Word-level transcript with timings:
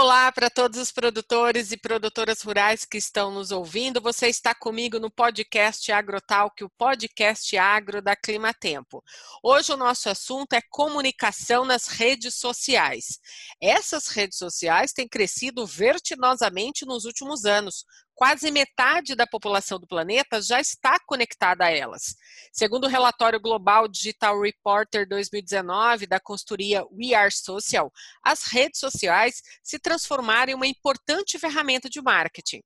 Olá 0.00 0.30
para 0.30 0.48
todos 0.48 0.78
os 0.78 0.92
produtores 0.92 1.72
e 1.72 1.76
produtoras 1.76 2.40
rurais 2.42 2.84
que 2.84 2.96
estão 2.96 3.32
nos 3.32 3.50
ouvindo. 3.50 4.00
Você 4.00 4.28
está 4.28 4.54
comigo 4.54 5.00
no 5.00 5.10
podcast 5.10 5.90
AgroTalk, 5.90 6.62
o 6.62 6.70
podcast 6.70 7.56
agro 7.56 8.00
da 8.00 8.14
Clima 8.14 8.54
Tempo. 8.54 9.02
Hoje 9.42 9.72
o 9.72 9.76
nosso 9.76 10.08
assunto 10.08 10.52
é 10.52 10.62
comunicação 10.70 11.64
nas 11.64 11.88
redes 11.88 12.36
sociais. 12.36 13.18
Essas 13.60 14.06
redes 14.06 14.38
sociais 14.38 14.92
têm 14.92 15.08
crescido 15.08 15.66
vertiginosamente 15.66 16.86
nos 16.86 17.04
últimos 17.04 17.44
anos, 17.44 17.84
quase 18.18 18.50
metade 18.50 19.14
da 19.14 19.28
população 19.28 19.78
do 19.78 19.86
planeta 19.86 20.42
já 20.42 20.60
está 20.60 20.98
conectada 21.06 21.66
a 21.66 21.70
elas. 21.70 22.16
Segundo 22.52 22.86
o 22.86 22.88
relatório 22.88 23.38
Global 23.38 23.86
Digital 23.86 24.40
Reporter 24.40 25.08
2019 25.08 26.04
da 26.04 26.18
consultoria 26.18 26.84
We 26.90 27.14
Are 27.14 27.30
Social, 27.30 27.92
as 28.20 28.42
redes 28.42 28.80
sociais 28.80 29.40
se 29.62 29.78
transformaram 29.78 30.50
em 30.50 30.54
uma 30.56 30.66
importante 30.66 31.38
ferramenta 31.38 31.88
de 31.88 32.02
marketing. 32.02 32.60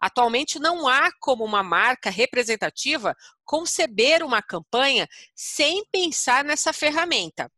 Atualmente 0.00 0.58
não 0.58 0.88
há 0.88 1.10
como 1.20 1.44
uma 1.44 1.62
marca 1.62 2.08
representativa 2.08 3.14
conceber 3.44 4.22
uma 4.22 4.40
campanha 4.40 5.06
sem 5.34 5.84
pensar 5.92 6.42
nessa 6.42 6.72
ferramenta. 6.72 7.52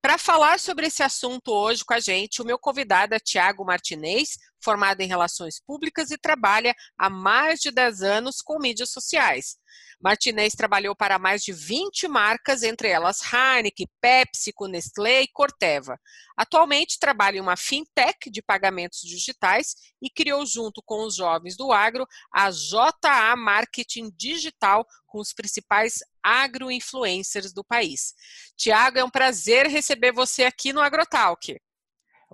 Para 0.00 0.18
falar 0.18 0.60
sobre 0.60 0.86
esse 0.86 1.02
assunto 1.02 1.50
hoje 1.50 1.84
com 1.84 1.94
a 1.94 2.00
gente, 2.00 2.42
o 2.42 2.44
meu 2.44 2.58
convidado 2.58 3.14
é 3.14 3.18
Tiago 3.18 3.64
Martinez, 3.64 4.36
formado 4.64 5.02
em 5.02 5.06
Relações 5.06 5.60
Públicas 5.60 6.10
e 6.10 6.16
trabalha 6.16 6.74
há 6.98 7.10
mais 7.10 7.60
de 7.60 7.70
10 7.70 8.02
anos 8.02 8.40
com 8.40 8.58
mídias 8.58 8.90
sociais. 8.90 9.56
Martinez 10.00 10.54
trabalhou 10.54 10.94
para 10.94 11.18
mais 11.18 11.42
de 11.42 11.52
20 11.52 12.08
marcas, 12.08 12.62
entre 12.62 12.88
elas 12.88 13.20
Heineken, 13.32 13.88
PepsiCo, 14.00 14.66
Nestlé 14.66 15.22
e 15.22 15.28
Corteva. 15.28 15.98
Atualmente 16.36 16.98
trabalha 16.98 17.38
em 17.38 17.40
uma 17.40 17.56
fintech 17.56 18.30
de 18.30 18.42
pagamentos 18.42 19.00
digitais 19.00 19.74
e 20.02 20.10
criou 20.10 20.44
junto 20.44 20.82
com 20.84 21.04
os 21.04 21.16
jovens 21.16 21.56
do 21.56 21.72
agro 21.72 22.06
a 22.32 22.50
JA 22.50 23.36
Marketing 23.36 24.10
Digital 24.16 24.86
com 25.06 25.20
os 25.20 25.32
principais 25.32 26.00
agroinfluencers 26.22 27.52
do 27.52 27.64
país. 27.64 28.14
Tiago, 28.56 28.98
é 28.98 29.04
um 29.04 29.10
prazer 29.10 29.66
receber 29.66 30.12
você 30.12 30.44
aqui 30.44 30.72
no 30.72 30.80
AgroTalk. 30.80 31.56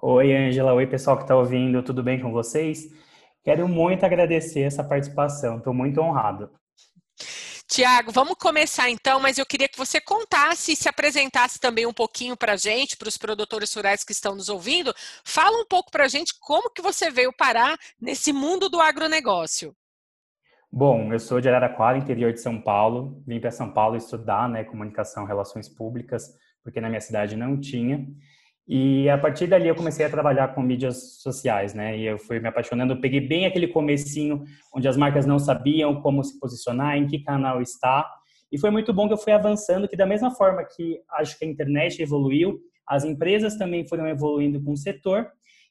Oi, 0.02 0.34
Angela. 0.34 0.72
Oi, 0.72 0.86
pessoal 0.86 1.16
que 1.18 1.24
está 1.24 1.36
ouvindo. 1.36 1.82
Tudo 1.82 2.02
bem 2.02 2.18
com 2.18 2.32
vocês? 2.32 2.88
Quero 3.44 3.68
muito 3.68 4.04
agradecer 4.06 4.62
essa 4.62 4.82
participação. 4.82 5.58
Estou 5.58 5.74
muito 5.74 6.00
honrado. 6.00 6.50
Tiago, 7.68 8.10
vamos 8.10 8.34
começar 8.34 8.88
então, 8.88 9.20
mas 9.20 9.36
eu 9.36 9.44
queria 9.44 9.68
que 9.68 9.76
você 9.76 10.00
contasse 10.00 10.72
e 10.72 10.76
se 10.76 10.88
apresentasse 10.88 11.60
também 11.60 11.84
um 11.84 11.92
pouquinho 11.92 12.34
para 12.34 12.54
a 12.54 12.56
gente, 12.56 12.96
para 12.96 13.08
os 13.08 13.18
produtores 13.18 13.74
rurais 13.74 14.02
que 14.02 14.12
estão 14.12 14.34
nos 14.34 14.48
ouvindo. 14.48 14.92
Fala 15.22 15.60
um 15.60 15.66
pouco 15.66 15.90
para 15.90 16.06
a 16.06 16.08
gente 16.08 16.32
como 16.40 16.70
que 16.70 16.80
você 16.80 17.10
veio 17.10 17.32
parar 17.32 17.76
nesse 18.00 18.32
mundo 18.32 18.70
do 18.70 18.80
agronegócio. 18.80 19.76
Bom, 20.72 21.12
eu 21.12 21.20
sou 21.20 21.42
de 21.42 21.48
Araraquara, 21.48 21.98
interior 21.98 22.32
de 22.32 22.40
São 22.40 22.58
Paulo. 22.58 23.22
Vim 23.26 23.38
para 23.38 23.50
São 23.50 23.70
Paulo 23.70 23.96
estudar 23.96 24.48
né, 24.48 24.64
comunicação, 24.64 25.26
relações 25.26 25.68
públicas, 25.68 26.24
porque 26.64 26.80
na 26.80 26.88
minha 26.88 27.02
cidade 27.02 27.36
não 27.36 27.60
tinha. 27.60 28.06
E 28.72 29.10
a 29.10 29.18
partir 29.18 29.48
dali 29.48 29.66
eu 29.66 29.74
comecei 29.74 30.06
a 30.06 30.08
trabalhar 30.08 30.54
com 30.54 30.62
mídias 30.62 31.20
sociais, 31.20 31.74
né? 31.74 31.98
E 31.98 32.06
eu 32.06 32.16
fui 32.20 32.38
me 32.38 32.46
apaixonando, 32.46 32.92
eu 32.92 33.00
peguei 33.00 33.20
bem 33.20 33.44
aquele 33.44 33.66
comecinho 33.66 34.44
onde 34.72 34.86
as 34.86 34.96
marcas 34.96 35.26
não 35.26 35.40
sabiam 35.40 36.00
como 36.00 36.22
se 36.22 36.38
posicionar, 36.38 36.96
em 36.96 37.04
que 37.04 37.18
canal 37.18 37.60
está. 37.60 38.08
E 38.52 38.56
foi 38.56 38.70
muito 38.70 38.94
bom 38.94 39.08
que 39.08 39.12
eu 39.12 39.18
fui 39.18 39.32
avançando, 39.32 39.88
que 39.88 39.96
da 39.96 40.06
mesma 40.06 40.30
forma 40.30 40.64
que 40.64 41.00
acho 41.14 41.36
que 41.36 41.44
a 41.44 41.48
internet 41.48 42.00
evoluiu, 42.00 42.60
as 42.86 43.04
empresas 43.04 43.56
também 43.56 43.84
foram 43.88 44.06
evoluindo 44.06 44.62
com 44.62 44.70
o 44.70 44.76
setor. 44.76 45.26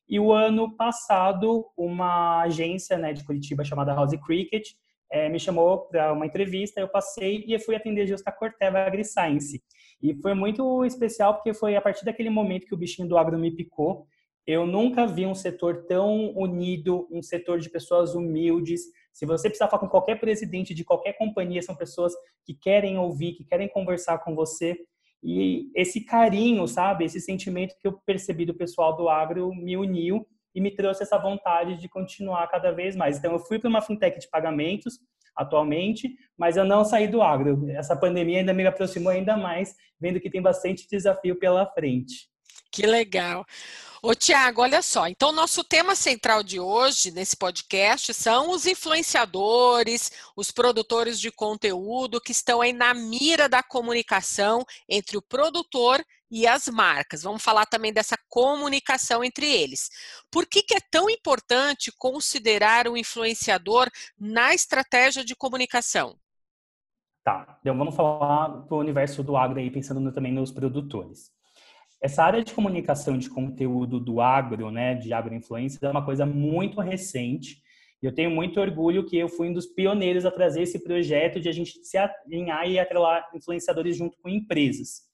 E 0.05 0.19
o 0.19 0.33
ano 0.33 0.75
passado, 0.75 1.67
uma 1.77 2.41
agência 2.41 2.97
né, 2.97 3.13
de 3.13 3.23
Curitiba 3.23 3.63
chamada 3.63 3.93
House 3.93 4.19
Cricket 4.25 4.71
é, 5.11 5.27
me 5.29 5.39
chamou 5.39 5.79
para 5.87 6.13
uma 6.13 6.25
entrevista, 6.25 6.79
eu 6.79 6.87
passei 6.87 7.43
e 7.47 7.59
fui 7.59 7.75
atender 7.75 8.05
justo 8.07 8.27
a 8.27 8.31
Corteva 8.31 8.79
AgriScience. 8.79 9.63
E 10.01 10.15
foi 10.21 10.33
muito 10.33 10.85
especial 10.85 11.35
porque 11.35 11.53
foi 11.53 11.75
a 11.75 11.81
partir 11.81 12.05
daquele 12.05 12.29
momento 12.29 12.65
que 12.65 12.73
o 12.73 12.77
bichinho 12.77 13.07
do 13.07 13.17
agro 13.17 13.37
me 13.37 13.51
picou. 13.51 14.05
Eu 14.45 14.65
nunca 14.65 15.05
vi 15.05 15.25
um 15.25 15.35
setor 15.35 15.85
tão 15.87 16.31
unido, 16.35 17.07
um 17.11 17.21
setor 17.21 17.59
de 17.59 17.69
pessoas 17.69 18.15
humildes. 18.15 18.81
Se 19.11 19.25
você 19.25 19.49
precisar 19.49 19.67
falar 19.67 19.81
com 19.81 19.89
qualquer 19.89 20.19
presidente 20.19 20.73
de 20.73 20.83
qualquer 20.83 21.13
companhia, 21.13 21.61
são 21.61 21.75
pessoas 21.75 22.13
que 22.45 22.53
querem 22.53 22.97
ouvir, 22.97 23.33
que 23.33 23.43
querem 23.43 23.67
conversar 23.67 24.19
com 24.19 24.33
você. 24.33 24.77
E 25.21 25.69
esse 25.75 26.05
carinho, 26.05 26.67
sabe, 26.67 27.03
esse 27.03 27.19
sentimento 27.19 27.75
que 27.79 27.87
eu 27.87 27.99
percebi 28.05 28.45
do 28.45 28.53
pessoal 28.53 28.95
do 28.95 29.09
agro 29.09 29.53
me 29.53 29.75
uniu 29.75 30.25
e 30.59 30.61
me 30.61 30.71
trouxe 30.71 31.03
essa 31.03 31.17
vontade 31.17 31.77
de 31.77 31.87
continuar 31.87 32.45
cada 32.49 32.69
vez 32.71 32.93
mais. 32.93 33.17
Então, 33.17 33.31
eu 33.31 33.39
fui 33.39 33.57
para 33.57 33.69
uma 33.69 33.81
fintech 33.81 34.19
de 34.19 34.29
pagamentos, 34.29 34.99
atualmente, 35.33 36.13
mas 36.37 36.57
eu 36.57 36.65
não 36.65 36.83
saí 36.83 37.07
do 37.07 37.21
agro. 37.21 37.69
Essa 37.69 37.95
pandemia 37.95 38.39
ainda 38.39 38.53
me 38.53 38.67
aproximou 38.67 39.09
ainda 39.09 39.37
mais, 39.37 39.73
vendo 39.97 40.19
que 40.19 40.29
tem 40.29 40.41
bastante 40.41 40.85
desafio 40.85 41.39
pela 41.39 41.65
frente. 41.65 42.27
Que 42.71 42.85
legal. 42.85 43.45
Ô, 44.03 44.13
Tiago, 44.13 44.61
olha 44.61 44.81
só. 44.81 45.07
Então, 45.07 45.31
nosso 45.31 45.63
tema 45.63 45.95
central 45.95 46.43
de 46.43 46.59
hoje, 46.59 47.09
nesse 47.11 47.37
podcast, 47.37 48.13
são 48.13 48.51
os 48.51 48.65
influenciadores, 48.65 50.11
os 50.35 50.51
produtores 50.51 51.19
de 51.19 51.31
conteúdo 51.31 52.19
que 52.19 52.33
estão 52.33 52.59
aí 52.59 52.73
na 52.73 52.93
mira 52.93 53.47
da 53.47 53.63
comunicação 53.63 54.65
entre 54.89 55.17
o 55.17 55.21
produtor 55.21 56.03
e 56.31 56.45
as 56.47 56.67
marcas. 56.67 57.23
Vamos 57.23 57.43
falar 57.43 57.65
também 57.65 57.91
dessa 57.91 58.15
comunicação 58.29 59.23
entre 59.23 59.45
eles. 59.45 59.89
Por 60.31 60.45
que, 60.45 60.61
que 60.63 60.75
é 60.75 60.79
tão 60.91 61.09
importante 61.09 61.91
considerar 61.97 62.87
o 62.87 62.97
influenciador 62.97 63.89
na 64.19 64.53
estratégia 64.53 65.23
de 65.23 65.35
comunicação? 65.35 66.15
Tá, 67.23 67.59
então 67.61 67.77
vamos 67.77 67.95
falar 67.95 68.47
do 68.47 68.77
universo 68.77 69.21
do 69.21 69.35
agro 69.35 69.59
aí, 69.59 69.69
pensando 69.69 70.11
também 70.11 70.31
nos 70.31 70.51
produtores. 70.51 71.31
Essa 72.01 72.23
área 72.23 72.43
de 72.43 72.53
comunicação 72.53 73.17
de 73.17 73.29
conteúdo 73.29 73.99
do 73.99 74.21
agro, 74.21 74.71
né, 74.71 74.95
de 74.95 75.11
agroinfluência, 75.11 75.85
é 75.85 75.91
uma 75.91 76.05
coisa 76.05 76.25
muito 76.25 76.79
recente. 76.79 77.61
E 78.01 78.05
eu 78.05 78.13
tenho 78.13 78.31
muito 78.31 78.61
orgulho 78.61 79.05
que 79.05 79.17
eu 79.17 79.27
fui 79.27 79.49
um 79.49 79.53
dos 79.53 79.65
pioneiros 79.65 80.25
a 80.25 80.31
trazer 80.31 80.61
esse 80.61 80.81
projeto 80.81 81.41
de 81.41 81.49
a 81.49 81.51
gente 81.51 81.85
se 81.85 81.97
alinhar 81.97 82.65
e 82.69 82.79
atrelar 82.79 83.29
influenciadores 83.35 83.97
junto 83.97 84.17
com 84.21 84.29
empresas. 84.29 85.08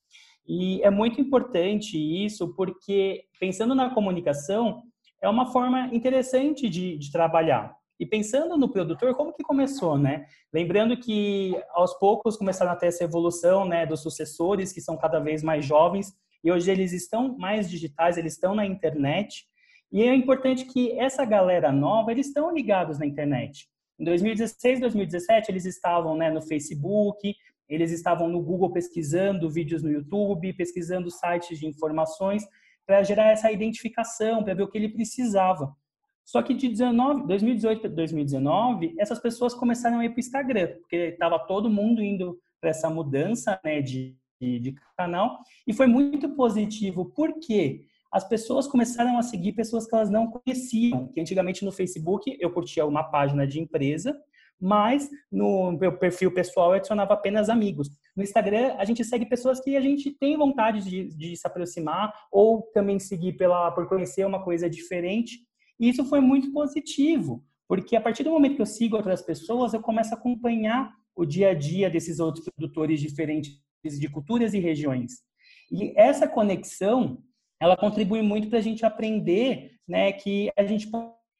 E 0.47 0.81
é 0.83 0.89
muito 0.89 1.19
importante 1.19 1.97
isso 1.97 2.53
porque, 2.55 3.23
pensando 3.39 3.73
na 3.73 3.89
comunicação, 3.89 4.83
é 5.21 5.27
uma 5.27 5.51
forma 5.51 5.89
interessante 5.93 6.69
de, 6.69 6.97
de 6.97 7.11
trabalhar. 7.11 7.75
E 7.99 8.05
pensando 8.05 8.57
no 8.57 8.69
produtor, 8.69 9.15
como 9.15 9.33
que 9.33 9.43
começou, 9.43 9.97
né? 9.97 10.25
Lembrando 10.53 10.97
que 10.97 11.55
aos 11.69 11.93
poucos 11.97 12.35
começaram 12.35 12.71
a 12.71 12.75
ter 12.75 12.87
essa 12.87 13.05
evolução, 13.05 13.65
né, 13.65 13.85
dos 13.85 14.01
sucessores 14.01 14.73
que 14.73 14.81
são 14.81 14.97
cada 14.97 15.19
vez 15.19 15.41
mais 15.41 15.65
jovens 15.65 16.13
e 16.43 16.51
hoje 16.51 16.69
eles 16.69 16.91
estão 16.91 17.35
mais 17.37 17.69
digitais, 17.69 18.17
eles 18.17 18.33
estão 18.33 18.53
na 18.53 18.65
internet. 18.65 19.45
E 19.91 20.03
é 20.03 20.13
importante 20.13 20.65
que 20.65 20.91
essa 20.99 21.25
galera 21.25 21.71
nova, 21.71 22.11
eles 22.11 22.27
estão 22.27 22.53
ligados 22.53 22.99
na 22.99 23.05
internet. 23.05 23.67
Em 23.97 24.03
2016, 24.03 24.81
2017, 24.81 25.49
eles 25.49 25.65
estavam 25.65 26.15
né, 26.15 26.29
no 26.29 26.41
Facebook, 26.41 27.33
eles 27.67 27.91
estavam 27.91 28.27
no 28.27 28.41
Google 28.41 28.71
pesquisando 28.71 29.49
vídeos 29.49 29.81
no 29.81 29.91
YouTube, 29.91 30.53
pesquisando 30.53 31.09
sites 31.09 31.59
de 31.59 31.65
informações 31.65 32.43
para 32.85 33.03
gerar 33.03 33.31
essa 33.31 33.51
identificação, 33.51 34.43
para 34.43 34.53
ver 34.53 34.63
o 34.63 34.67
que 34.67 34.77
ele 34.77 34.89
precisava. 34.89 35.75
Só 36.23 36.41
que 36.41 36.53
de 36.53 36.69
19, 36.69 37.27
2018 37.27 37.81
para 37.81 37.89
2019, 37.89 38.95
essas 38.97 39.19
pessoas 39.19 39.53
começaram 39.53 39.99
a 39.99 40.05
ir 40.05 40.09
para 40.09 40.17
o 40.17 40.19
Instagram, 40.19 40.67
porque 40.79 40.95
estava 40.95 41.37
todo 41.39 41.69
mundo 41.69 42.01
indo 42.01 42.39
para 42.59 42.71
essa 42.71 42.89
mudança 42.89 43.59
né, 43.63 43.79
de, 43.81 44.15
de, 44.41 44.59
de, 44.59 44.75
canal, 44.97 45.37
e 45.67 45.73
foi 45.73 45.85
muito 45.85 46.29
positivo, 46.29 47.11
porque 47.15 47.85
as 48.11 48.27
pessoas 48.27 48.65
começaram 48.65 49.19
a 49.19 49.21
seguir 49.21 49.53
pessoas 49.53 49.85
que 49.85 49.93
elas 49.93 50.09
não 50.09 50.31
conheciam, 50.31 51.09
que 51.09 51.21
antigamente 51.21 51.63
no 51.63 51.71
Facebook 51.71 52.35
eu 52.39 52.51
curtia 52.51 52.85
uma 52.85 53.03
página 53.03 53.45
de 53.45 53.59
empresa, 53.59 54.17
mas 54.59 55.09
no 55.31 55.71
meu 55.73 55.97
perfil 55.97 56.33
pessoal 56.33 56.69
eu 56.69 56.77
adicionava 56.77 57.13
apenas 57.13 57.49
amigos. 57.49 57.89
No 58.15 58.23
Instagram, 58.23 58.75
a 58.77 58.85
gente 58.85 59.03
segue 59.03 59.25
pessoas 59.25 59.59
que 59.59 59.75
a 59.75 59.81
gente 59.81 60.11
tem 60.11 60.37
vontade 60.37 60.83
de, 60.83 61.15
de 61.15 61.35
se 61.35 61.45
aproximar 61.45 62.13
ou 62.31 62.61
também 62.73 62.99
seguir 62.99 63.33
pela, 63.33 63.71
por 63.71 63.87
conhecer 63.87 64.25
uma 64.25 64.43
coisa 64.43 64.69
diferente. 64.69 65.39
E 65.79 65.89
isso 65.89 66.05
foi 66.05 66.21
muito 66.21 66.51
positivo, 66.51 67.43
porque 67.67 67.95
a 67.95 68.01
partir 68.01 68.23
do 68.23 68.31
momento 68.31 68.55
que 68.55 68.61
eu 68.61 68.65
sigo 68.65 68.95
outras 68.95 69.21
pessoas, 69.21 69.73
eu 69.73 69.81
começo 69.81 70.13
a 70.13 70.17
acompanhar 70.17 70.93
o 71.15 71.25
dia 71.25 71.49
a 71.49 71.53
dia 71.53 71.89
desses 71.89 72.19
outros 72.19 72.45
produtores 72.45 72.99
diferentes 72.99 73.59
de 73.83 74.09
culturas 74.09 74.53
e 74.53 74.59
regiões. 74.59 75.23
E 75.71 75.93
essa 75.95 76.27
conexão, 76.27 77.21
ela 77.59 77.77
contribui 77.77 78.21
muito 78.21 78.49
para 78.49 78.59
a 78.59 78.61
gente 78.61 78.85
aprender 78.85 79.71
né, 79.87 80.11
que 80.11 80.51
a 80.57 80.63
gente 80.65 80.89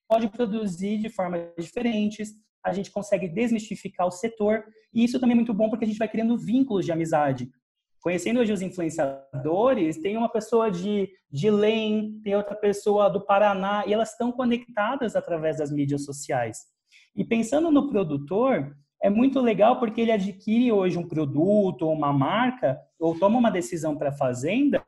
pode 0.08 0.28
produzir 0.30 0.98
de 0.98 1.10
formas 1.10 1.42
diferentes, 1.58 2.34
a 2.66 2.74
gente 2.74 2.92
consegue 2.92 3.28
desmistificar 3.28 4.08
o 4.08 4.12
setor, 4.12 4.64
e 4.94 5.04
isso 5.04 5.20
também 5.20 5.34
é 5.34 5.36
muito 5.36 5.54
bom 5.54 5.70
porque 5.70 5.86
a 5.86 5.88
gente 5.88 6.00
vai 6.00 6.08
criando 6.08 6.38
vínculos 6.38 6.84
de 6.84 6.92
amizade 6.92 7.50
conhecendo 8.06 8.40
hoje 8.40 8.54
os 8.54 8.62
influenciadores, 8.62 9.98
tem 9.98 10.16
uma 10.16 10.30
pessoa 10.30 10.70
de, 10.70 11.10
de 11.32 11.50
Lem, 11.50 12.22
tem 12.24 12.36
outra 12.36 12.56
pessoa 12.56 13.10
do 13.10 13.20
Paraná, 13.20 13.84
e 13.88 13.94
elas 13.94 14.12
estão 14.12 14.32
conectadas 14.32 15.16
através 15.16 15.58
das 15.58 15.72
mídias 15.72 16.06
sociais. 16.06 16.68
E 17.16 17.26
pensando 17.26 17.72
no 17.72 17.90
produtor, 17.90 18.78
é 19.02 19.10
muito 19.10 19.42
legal 19.42 19.80
porque 19.80 20.02
ele 20.02 20.12
adquire 20.12 20.72
hoje 20.72 21.00
um 21.00 21.08
produto 21.08 21.82
ou 21.82 21.94
uma 21.94 22.14
marca, 22.14 22.80
ou 23.00 23.18
toma 23.18 23.40
uma 23.40 23.50
decisão 23.50 23.98
para 23.98 24.10
a 24.10 24.16
fazenda. 24.16 24.84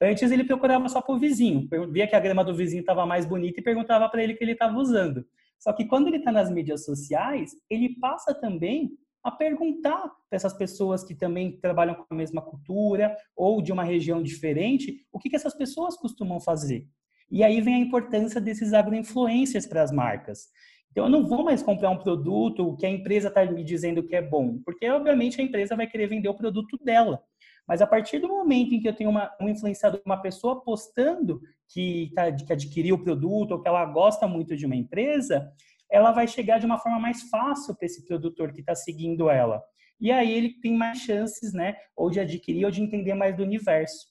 Antes 0.00 0.30
ele 0.30 0.44
procurava 0.44 0.88
só 0.88 1.02
para 1.02 1.16
o 1.16 1.18
vizinho, 1.18 1.68
via 1.90 2.06
que 2.06 2.14
a 2.14 2.20
grama 2.20 2.44
do 2.44 2.54
vizinho 2.54 2.82
estava 2.82 3.04
mais 3.04 3.26
bonita 3.26 3.58
e 3.58 3.64
perguntava 3.64 4.08
para 4.08 4.22
ele 4.22 4.34
o 4.34 4.36
que 4.36 4.44
ele 4.44 4.52
estava 4.52 4.78
usando. 4.78 5.26
Só 5.60 5.72
que 5.72 5.84
quando 5.84 6.08
ele 6.08 6.16
está 6.16 6.32
nas 6.32 6.50
mídias 6.50 6.84
sociais, 6.84 7.52
ele 7.68 8.00
passa 8.00 8.34
também 8.34 8.90
a 9.22 9.30
perguntar 9.30 10.08
para 10.28 10.36
essas 10.36 10.54
pessoas 10.54 11.04
que 11.04 11.14
também 11.14 11.60
trabalham 11.60 11.94
com 11.94 12.06
a 12.08 12.14
mesma 12.14 12.40
cultura 12.40 13.14
ou 13.36 13.60
de 13.60 13.70
uma 13.70 13.84
região 13.84 14.22
diferente, 14.22 15.06
o 15.12 15.18
que, 15.18 15.28
que 15.28 15.36
essas 15.36 15.54
pessoas 15.54 15.96
costumam 15.96 16.40
fazer. 16.40 16.88
E 17.30 17.44
aí 17.44 17.60
vem 17.60 17.74
a 17.74 17.78
importância 17.78 18.40
desses 18.40 18.72
agroinfluencers 18.72 19.66
para 19.66 19.82
as 19.82 19.92
marcas. 19.92 20.48
Então, 20.90 21.04
eu 21.04 21.10
não 21.10 21.24
vou 21.28 21.44
mais 21.44 21.62
comprar 21.62 21.90
um 21.90 21.98
produto 21.98 22.76
que 22.76 22.84
a 22.84 22.90
empresa 22.90 23.28
está 23.28 23.44
me 23.44 23.62
dizendo 23.62 24.02
que 24.02 24.16
é 24.16 24.22
bom, 24.22 24.58
porque, 24.64 24.88
obviamente, 24.88 25.40
a 25.40 25.44
empresa 25.44 25.76
vai 25.76 25.86
querer 25.86 26.08
vender 26.08 26.28
o 26.28 26.34
produto 26.34 26.76
dela. 26.82 27.22
Mas 27.70 27.80
a 27.80 27.86
partir 27.86 28.18
do 28.18 28.26
momento 28.26 28.74
em 28.74 28.80
que 28.80 28.88
eu 28.88 28.92
tenho 28.92 29.10
uma, 29.10 29.32
um 29.40 29.48
influenciador, 29.48 30.02
uma 30.04 30.20
pessoa 30.20 30.60
postando 30.60 31.40
que, 31.68 32.10
tá, 32.16 32.32
que 32.32 32.52
adquiriu 32.52 32.96
o 32.96 33.04
produto 33.04 33.52
ou 33.52 33.62
que 33.62 33.68
ela 33.68 33.84
gosta 33.84 34.26
muito 34.26 34.56
de 34.56 34.66
uma 34.66 34.74
empresa, 34.74 35.48
ela 35.88 36.10
vai 36.10 36.26
chegar 36.26 36.58
de 36.58 36.66
uma 36.66 36.78
forma 36.78 36.98
mais 36.98 37.22
fácil 37.30 37.76
para 37.76 37.86
esse 37.86 38.04
produtor 38.04 38.52
que 38.52 38.58
está 38.58 38.74
seguindo 38.74 39.30
ela. 39.30 39.62
E 40.00 40.10
aí 40.10 40.32
ele 40.32 40.60
tem 40.60 40.76
mais 40.76 40.98
chances, 40.98 41.52
né, 41.52 41.76
ou 41.96 42.10
de 42.10 42.18
adquirir 42.18 42.64
ou 42.64 42.72
de 42.72 42.82
entender 42.82 43.14
mais 43.14 43.36
do 43.36 43.44
universo. 43.44 44.08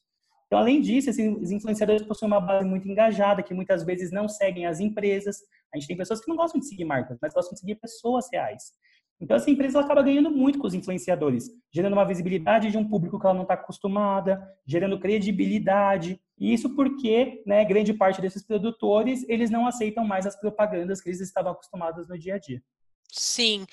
Então, 0.47 0.57
além 0.57 0.79
disso, 0.79 1.09
esses 1.09 1.51
influenciadores 1.51 2.03
possuem 2.03 2.31
uma 2.31 2.39
base 2.39 2.65
muito 2.65 2.88
engajada, 2.88 3.44
que 3.44 3.53
muitas 3.53 3.83
vezes 3.83 4.09
não 4.09 4.29
seguem 4.29 4.67
as 4.67 4.79
empresas. 4.79 5.38
A 5.73 5.77
gente 5.77 5.85
tem 5.85 5.97
pessoas 5.97 6.21
que 6.21 6.29
não 6.29 6.38
gostam 6.38 6.62
de 6.62 6.65
seguir 6.65 6.85
marcas, 6.85 7.17
mas 7.21 7.33
gostam 7.33 7.55
de 7.55 7.59
seguir 7.59 7.75
pessoas 7.75 8.29
reais. 8.31 8.71
Então, 9.21 9.36
essa 9.36 9.50
empresa 9.50 9.81
acaba 9.81 10.01
ganhando 10.01 10.31
muito 10.31 10.57
com 10.57 10.66
os 10.66 10.74
influenciadores, 10.74 11.50
gerando 11.71 11.94
uma 11.94 12.06
visibilidade 12.06 12.71
de 12.71 12.77
um 12.77 12.88
público 12.88 13.19
que 13.19 13.25
ela 13.25 13.36
não 13.36 13.42
está 13.42 13.54
acostumada, 13.54 14.42
gerando 14.66 15.00
credibilidade. 15.00 16.21
E 16.38 16.54
isso 16.54 16.74
porque, 16.74 17.44
né, 17.45 17.66
grande 17.66 17.94
parte 17.94 18.21
desses 18.21 18.42
produtores, 18.42 19.27
eles 19.27 19.50
não 19.50 19.68
aceitam 19.68 20.06
mais 20.06 20.25
as 20.25 20.39
propagandas 20.39 21.01
que 21.01 21.10
eles 21.10 21.19
estavam 21.19 21.51
acostumados 21.51 22.07
no 22.07 22.18
dia 22.18 22.36
a 22.36 22.39
dia. 22.39 22.63
Sim, 23.11 23.65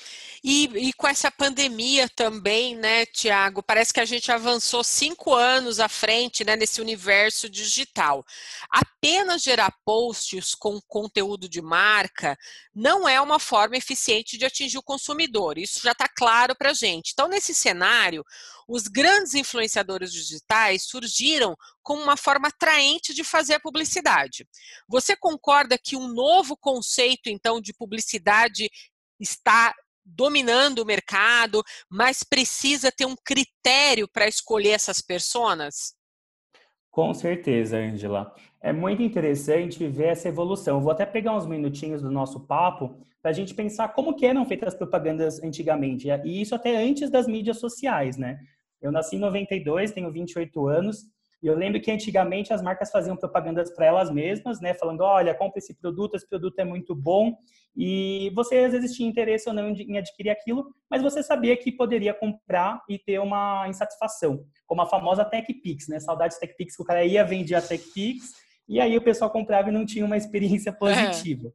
e, 0.42 0.64
e, 0.88 0.92
com 0.94 1.06
essa 1.06 1.30
pandemia 1.30 2.08
também, 2.08 2.74
né, 2.74 3.04
Tiago? 3.04 3.62
Parece 3.62 3.92
que 3.92 4.00
a 4.00 4.04
gente 4.04 4.32
avançou 4.32 4.82
cinco 4.82 5.34
anos 5.34 5.78
à 5.78 5.90
frente 5.90 6.42
né, 6.42 6.56
nesse 6.56 6.80
universo 6.80 7.46
digital. 7.46 8.24
Apenas 8.70 9.42
gerar 9.42 9.74
posts 9.84 10.54
com 10.54 10.80
conteúdo 10.88 11.50
de 11.50 11.60
marca 11.60 12.36
não 12.74 13.06
é 13.06 13.20
uma 13.20 13.38
forma 13.38 13.76
eficiente 13.76 14.38
de 14.38 14.46
atingir 14.46 14.78
o 14.78 14.82
consumidor, 14.82 15.58
isso 15.58 15.80
já 15.82 15.92
está 15.92 16.08
claro 16.08 16.56
para 16.56 16.70
a 16.70 16.74
gente. 16.74 17.10
Então, 17.12 17.28
nesse 17.28 17.54
cenário, 17.54 18.24
os 18.66 18.88
grandes 18.88 19.34
influenciadores 19.34 20.12
digitais 20.12 20.84
surgiram 20.84 21.54
como 21.82 22.02
uma 22.02 22.16
forma 22.16 22.48
atraente 22.48 23.12
de 23.12 23.22
fazer 23.22 23.54
a 23.54 23.60
publicidade. 23.60 24.48
Você 24.88 25.14
concorda 25.14 25.78
que 25.78 25.94
um 25.94 26.08
novo 26.08 26.56
conceito, 26.56 27.28
então, 27.28 27.60
de 27.60 27.72
publicidade 27.74 28.70
está 29.20 29.74
dominando 30.04 30.80
o 30.80 30.86
mercado, 30.86 31.62
mas 31.90 32.22
precisa 32.22 32.92
ter 32.92 33.06
um 33.06 33.16
critério 33.16 34.08
para 34.08 34.28
escolher 34.28 34.70
essas 34.70 35.00
pessoas? 35.00 35.94
Com 36.90 37.12
certeza, 37.12 37.76
Angela. 37.76 38.34
É 38.60 38.72
muito 38.72 39.02
interessante 39.02 39.86
ver 39.86 40.08
essa 40.08 40.28
evolução. 40.28 40.80
Vou 40.80 40.90
até 40.90 41.04
pegar 41.04 41.36
uns 41.36 41.46
minutinhos 41.46 42.00
do 42.00 42.10
nosso 42.10 42.46
papo 42.46 42.96
para 43.20 43.30
a 43.32 43.34
gente 43.34 43.54
pensar 43.54 43.88
como 43.88 44.14
que 44.14 44.24
eram 44.24 44.46
feitas 44.46 44.68
as 44.68 44.74
propagandas 44.74 45.42
antigamente. 45.42 46.08
E 46.24 46.40
isso 46.40 46.54
até 46.54 46.76
antes 46.76 47.10
das 47.10 47.26
mídias 47.26 47.58
sociais, 47.58 48.16
né? 48.16 48.38
Eu 48.80 48.92
nasci 48.92 49.16
em 49.16 49.18
92, 49.18 49.90
tenho 49.90 50.10
28 50.12 50.68
anos, 50.68 51.06
e 51.46 51.48
eu 51.48 51.54
lembro 51.54 51.80
que 51.80 51.92
antigamente 51.92 52.52
as 52.52 52.60
marcas 52.60 52.90
faziam 52.90 53.16
propagandas 53.16 53.70
para 53.72 53.86
elas 53.86 54.10
mesmas, 54.10 54.60
né, 54.60 54.74
falando, 54.74 55.02
olha, 55.02 55.32
compre 55.32 55.60
esse 55.60 55.72
produto, 55.78 56.16
esse 56.16 56.28
produto 56.28 56.58
é 56.58 56.64
muito 56.64 56.92
bom, 56.92 57.38
e 57.76 58.32
você 58.34 58.64
às 58.64 58.72
vezes 58.72 58.96
tinha 58.96 59.08
interesse 59.08 59.48
ou 59.48 59.54
não 59.54 59.68
em 59.68 59.96
adquirir 59.96 60.30
aquilo, 60.30 60.74
mas 60.90 61.02
você 61.02 61.22
sabia 61.22 61.56
que 61.56 61.70
poderia 61.70 62.12
comprar 62.12 62.82
e 62.88 62.98
ter 62.98 63.20
uma 63.20 63.64
insatisfação, 63.68 64.44
como 64.66 64.82
a 64.82 64.86
famosa 64.86 65.24
TechPix, 65.24 65.86
né, 65.86 66.00
saudades 66.00 66.36
TechPix, 66.36 66.74
que 66.74 66.82
o 66.82 66.84
cara 66.84 67.04
ia 67.04 67.22
vender 67.22 67.54
a 67.54 67.62
TechPix, 67.62 68.32
e 68.68 68.80
aí 68.80 68.96
o 68.96 69.02
pessoal 69.02 69.30
comprava 69.30 69.68
e 69.68 69.72
não 69.72 69.86
tinha 69.86 70.04
uma 70.04 70.16
experiência 70.16 70.72
positiva. 70.72 71.46
É. 71.46 71.52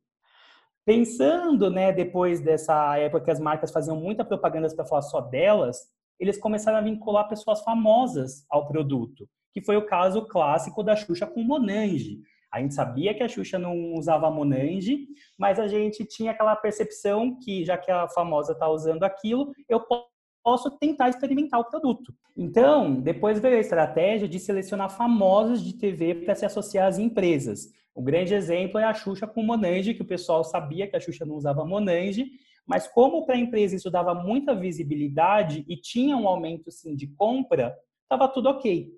Pensando, 0.85 1.69
né, 1.69 1.91
depois 1.91 2.39
dessa 2.39 2.97
época 2.97 3.25
que 3.25 3.31
as 3.31 3.41
marcas 3.41 3.73
faziam 3.73 3.97
muita 3.97 4.23
propaganda 4.23 4.73
para 4.73 4.85
falar 4.85 5.01
só 5.01 5.19
delas, 5.19 5.79
eles 6.17 6.37
começaram 6.37 6.77
a 6.77 6.81
vincular 6.81 7.27
pessoas 7.27 7.61
famosas 7.61 8.45
ao 8.49 8.65
produto 8.69 9.27
que 9.53 9.61
foi 9.61 9.77
o 9.77 9.85
caso 9.85 10.25
clássico 10.27 10.83
da 10.83 10.95
Xuxa 10.95 11.27
com 11.27 11.43
Monange. 11.43 12.19
A 12.51 12.59
gente 12.59 12.73
sabia 12.73 13.13
que 13.13 13.23
a 13.23 13.29
Xuxa 13.29 13.57
não 13.57 13.93
usava 13.93 14.29
Monange, 14.29 15.07
mas 15.37 15.59
a 15.59 15.67
gente 15.67 16.03
tinha 16.05 16.31
aquela 16.31 16.55
percepção 16.55 17.39
que, 17.39 17.63
já 17.63 17.77
que 17.77 17.89
a 17.89 18.09
famosa 18.09 18.51
está 18.51 18.67
usando 18.67 19.03
aquilo, 19.03 19.53
eu 19.69 19.81
posso 20.43 20.69
tentar 20.77 21.09
experimentar 21.09 21.59
o 21.59 21.65
produto. 21.65 22.13
Então, 22.35 22.99
depois 22.99 23.39
veio 23.39 23.57
a 23.57 23.61
estratégia 23.61 24.27
de 24.27 24.39
selecionar 24.39 24.89
famosos 24.89 25.63
de 25.63 25.77
TV 25.77 26.15
para 26.15 26.35
se 26.35 26.45
associar 26.45 26.87
às 26.87 26.97
empresas. 26.97 27.69
O 27.93 28.01
grande 28.01 28.33
exemplo 28.33 28.79
é 28.79 28.83
a 28.83 28.93
Xuxa 28.93 29.27
com 29.27 29.43
Monange, 29.43 29.93
que 29.93 30.01
o 30.01 30.07
pessoal 30.07 30.43
sabia 30.43 30.87
que 30.87 30.95
a 30.95 30.99
Xuxa 30.99 31.25
não 31.25 31.35
usava 31.35 31.65
Monange, 31.65 32.31
mas 32.65 32.87
como 32.87 33.25
para 33.25 33.35
a 33.35 33.39
empresa 33.39 33.75
isso 33.75 33.91
dava 33.91 34.13
muita 34.13 34.55
visibilidade 34.55 35.65
e 35.67 35.75
tinha 35.75 36.15
um 36.15 36.27
aumento 36.27 36.71
sim 36.71 36.95
de 36.95 37.07
compra, 37.07 37.75
estava 38.03 38.27
tudo 38.27 38.49
ok. 38.49 38.89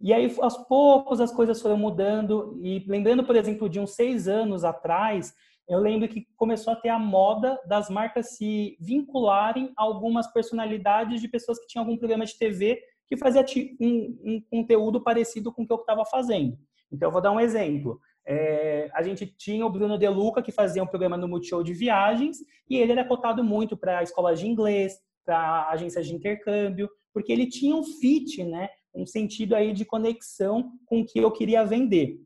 E 0.00 0.14
aí, 0.14 0.34
aos 0.40 0.56
poucos, 0.56 1.20
as 1.20 1.30
coisas 1.30 1.60
foram 1.60 1.76
mudando. 1.76 2.58
E 2.62 2.84
lembrando, 2.88 3.24
por 3.24 3.36
exemplo, 3.36 3.68
de 3.68 3.78
uns 3.78 3.94
seis 3.94 4.26
anos 4.26 4.64
atrás, 4.64 5.34
eu 5.68 5.78
lembro 5.78 6.08
que 6.08 6.26
começou 6.36 6.72
a 6.72 6.76
ter 6.76 6.88
a 6.88 6.98
moda 6.98 7.60
das 7.66 7.90
marcas 7.90 8.36
se 8.36 8.76
vincularem 8.80 9.72
a 9.76 9.82
algumas 9.82 10.26
personalidades 10.32 11.20
de 11.20 11.28
pessoas 11.28 11.58
que 11.58 11.66
tinham 11.66 11.84
algum 11.84 11.98
programa 11.98 12.24
de 12.24 12.36
TV 12.36 12.80
que 13.06 13.16
fazia 13.16 13.44
um, 13.80 14.18
um 14.24 14.40
conteúdo 14.50 15.02
parecido 15.02 15.52
com 15.52 15.62
o 15.62 15.66
que 15.66 15.72
eu 15.72 15.76
estava 15.76 16.04
fazendo. 16.04 16.56
Então, 16.90 17.08
eu 17.08 17.12
vou 17.12 17.20
dar 17.20 17.32
um 17.32 17.40
exemplo. 17.40 18.00
É, 18.26 18.88
a 18.94 19.02
gente 19.02 19.26
tinha 19.26 19.66
o 19.66 19.70
Bruno 19.70 19.98
De 19.98 20.08
Luca, 20.08 20.42
que 20.42 20.52
fazia 20.52 20.82
um 20.82 20.86
programa 20.86 21.16
no 21.16 21.28
Multishow 21.28 21.62
de 21.62 21.72
viagens, 21.72 22.38
e 22.68 22.76
ele 22.76 22.92
era 22.92 23.04
cotado 23.04 23.44
muito 23.44 23.76
para 23.76 24.02
escolas 24.02 24.40
de 24.40 24.46
inglês, 24.46 24.94
para 25.24 25.68
agências 25.68 26.06
de 26.06 26.14
intercâmbio, 26.14 26.88
porque 27.12 27.32
ele 27.32 27.46
tinha 27.46 27.74
um 27.74 27.82
fit, 27.82 28.42
né? 28.44 28.68
Um 28.94 29.06
sentido 29.06 29.54
aí 29.54 29.72
de 29.72 29.84
conexão 29.84 30.72
com 30.86 31.00
o 31.00 31.04
que 31.04 31.18
eu 31.18 31.30
queria 31.30 31.64
vender. 31.64 32.20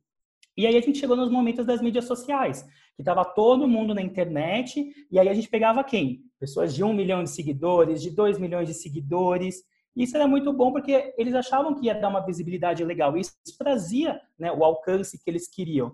E 0.56 0.66
aí 0.66 0.76
a 0.76 0.80
gente 0.80 0.99
chegou 0.99 1.16
nos 1.16 1.30
momentos 1.30 1.66
das 1.66 1.83
mídias 1.83 2.04
sociais, 2.04 2.62
que 2.94 3.02
estava 3.02 3.25
todo 3.25 3.66
mundo 3.66 3.94
na 3.94 4.00
internet, 4.00 4.92
e 5.11 5.18
aí 5.18 5.28
a 5.28 5.35
gente 5.35 5.49
pegava 5.49 5.83
quem? 5.83 6.23
Pessoas 6.38 6.75
de 6.75 6.85
um 6.85 6.92
milhão 6.92 7.25
de 7.25 7.30
seguidores, 7.30 8.00
de 8.00 8.11
dois 8.11 8.38
milhões 8.38 8.68
de 8.68 8.75
seguidores. 8.75 9.62
Isso 9.97 10.16
era 10.16 10.28
muito 10.28 10.52
bom 10.52 10.73
porque 10.73 11.12
eles 11.18 11.35
achavam 11.35 11.75
que 11.75 11.87
ia 11.87 11.94
dar 11.94 12.09
uma 12.09 12.25
visibilidade 12.25 12.85
legal. 12.85 13.16
Isso 13.16 13.35
trazia 13.59 14.21
né, 14.38 14.52
o 14.52 14.64
alcance 14.64 15.18
que 15.23 15.28
eles 15.28 15.49
queriam. 15.49 15.92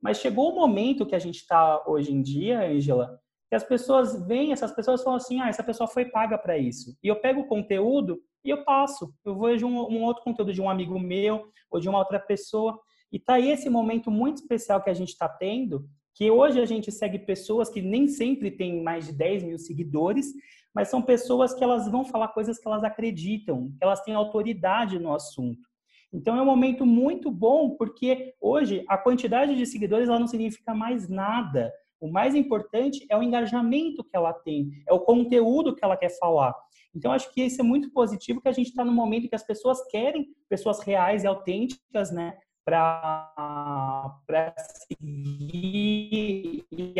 Mas 0.00 0.18
chegou 0.18 0.50
o 0.50 0.54
momento 0.54 1.06
que 1.06 1.14
a 1.14 1.18
gente 1.18 1.36
está 1.36 1.82
hoje 1.86 2.12
em 2.12 2.20
dia, 2.20 2.68
Angela, 2.68 3.18
que 3.52 3.56
as 3.56 3.64
pessoas 3.64 4.26
veem, 4.26 4.50
essas 4.50 4.72
pessoas 4.72 5.02
falam 5.02 5.18
assim, 5.18 5.38
ah, 5.38 5.46
essa 5.46 5.62
pessoa 5.62 5.86
foi 5.86 6.06
paga 6.06 6.38
para 6.38 6.56
isso. 6.56 6.96
E 7.04 7.08
eu 7.08 7.16
pego 7.16 7.42
o 7.42 7.46
conteúdo 7.46 8.18
e 8.42 8.48
eu 8.48 8.64
passo. 8.64 9.12
Eu 9.22 9.38
vejo 9.38 9.66
um, 9.66 9.78
um, 9.92 10.04
outro 10.04 10.24
conteúdo 10.24 10.54
de 10.54 10.62
um 10.62 10.70
amigo 10.70 10.98
meu 10.98 11.44
ou 11.70 11.78
de 11.78 11.86
uma 11.86 11.98
outra 11.98 12.18
pessoa. 12.18 12.80
E 13.12 13.20
tá 13.20 13.34
aí 13.34 13.50
esse 13.50 13.68
momento 13.68 14.10
muito 14.10 14.38
especial 14.38 14.82
que 14.82 14.88
a 14.88 14.94
gente 14.94 15.10
está 15.10 15.28
tendo, 15.28 15.86
que 16.14 16.30
hoje 16.30 16.62
a 16.62 16.64
gente 16.64 16.90
segue 16.90 17.18
pessoas 17.18 17.68
que 17.68 17.82
nem 17.82 18.08
sempre 18.08 18.50
têm 18.50 18.82
mais 18.82 19.04
de 19.04 19.12
10 19.12 19.42
mil 19.42 19.58
seguidores, 19.58 20.32
mas 20.74 20.88
são 20.88 21.02
pessoas 21.02 21.52
que 21.52 21.62
elas 21.62 21.86
vão 21.86 22.06
falar 22.06 22.28
coisas 22.28 22.58
que 22.58 22.66
elas 22.66 22.82
acreditam, 22.82 23.70
que 23.78 23.84
elas 23.84 24.00
têm 24.00 24.14
autoridade 24.14 24.98
no 24.98 25.12
assunto. 25.12 25.68
Então 26.10 26.38
é 26.38 26.40
um 26.40 26.46
momento 26.46 26.86
muito 26.86 27.30
bom, 27.30 27.76
porque 27.76 28.32
hoje 28.40 28.82
a 28.88 28.96
quantidade 28.96 29.54
de 29.54 29.66
seguidores 29.66 30.08
ela 30.08 30.18
não 30.18 30.26
significa 30.26 30.74
mais 30.74 31.06
nada. 31.06 31.70
O 32.02 32.10
mais 32.10 32.34
importante 32.34 33.06
é 33.08 33.16
o 33.16 33.22
engajamento 33.22 34.02
que 34.02 34.16
ela 34.16 34.32
tem, 34.32 34.72
é 34.88 34.92
o 34.92 34.98
conteúdo 34.98 35.72
que 35.72 35.84
ela 35.84 35.96
quer 35.96 36.10
falar. 36.18 36.52
Então, 36.92 37.12
acho 37.12 37.32
que 37.32 37.44
isso 37.44 37.60
é 37.60 37.64
muito 37.64 37.92
positivo, 37.92 38.40
que 38.40 38.48
a 38.48 38.52
gente 38.52 38.70
está 38.70 38.84
no 38.84 38.90
momento 38.90 39.28
que 39.28 39.36
as 39.36 39.46
pessoas 39.46 39.86
querem 39.86 40.34
pessoas 40.48 40.80
reais 40.80 41.22
e 41.22 41.28
autênticas, 41.28 42.10
né? 42.10 42.36
Para 42.64 44.52
seguir 44.88 46.64
e 46.72 46.94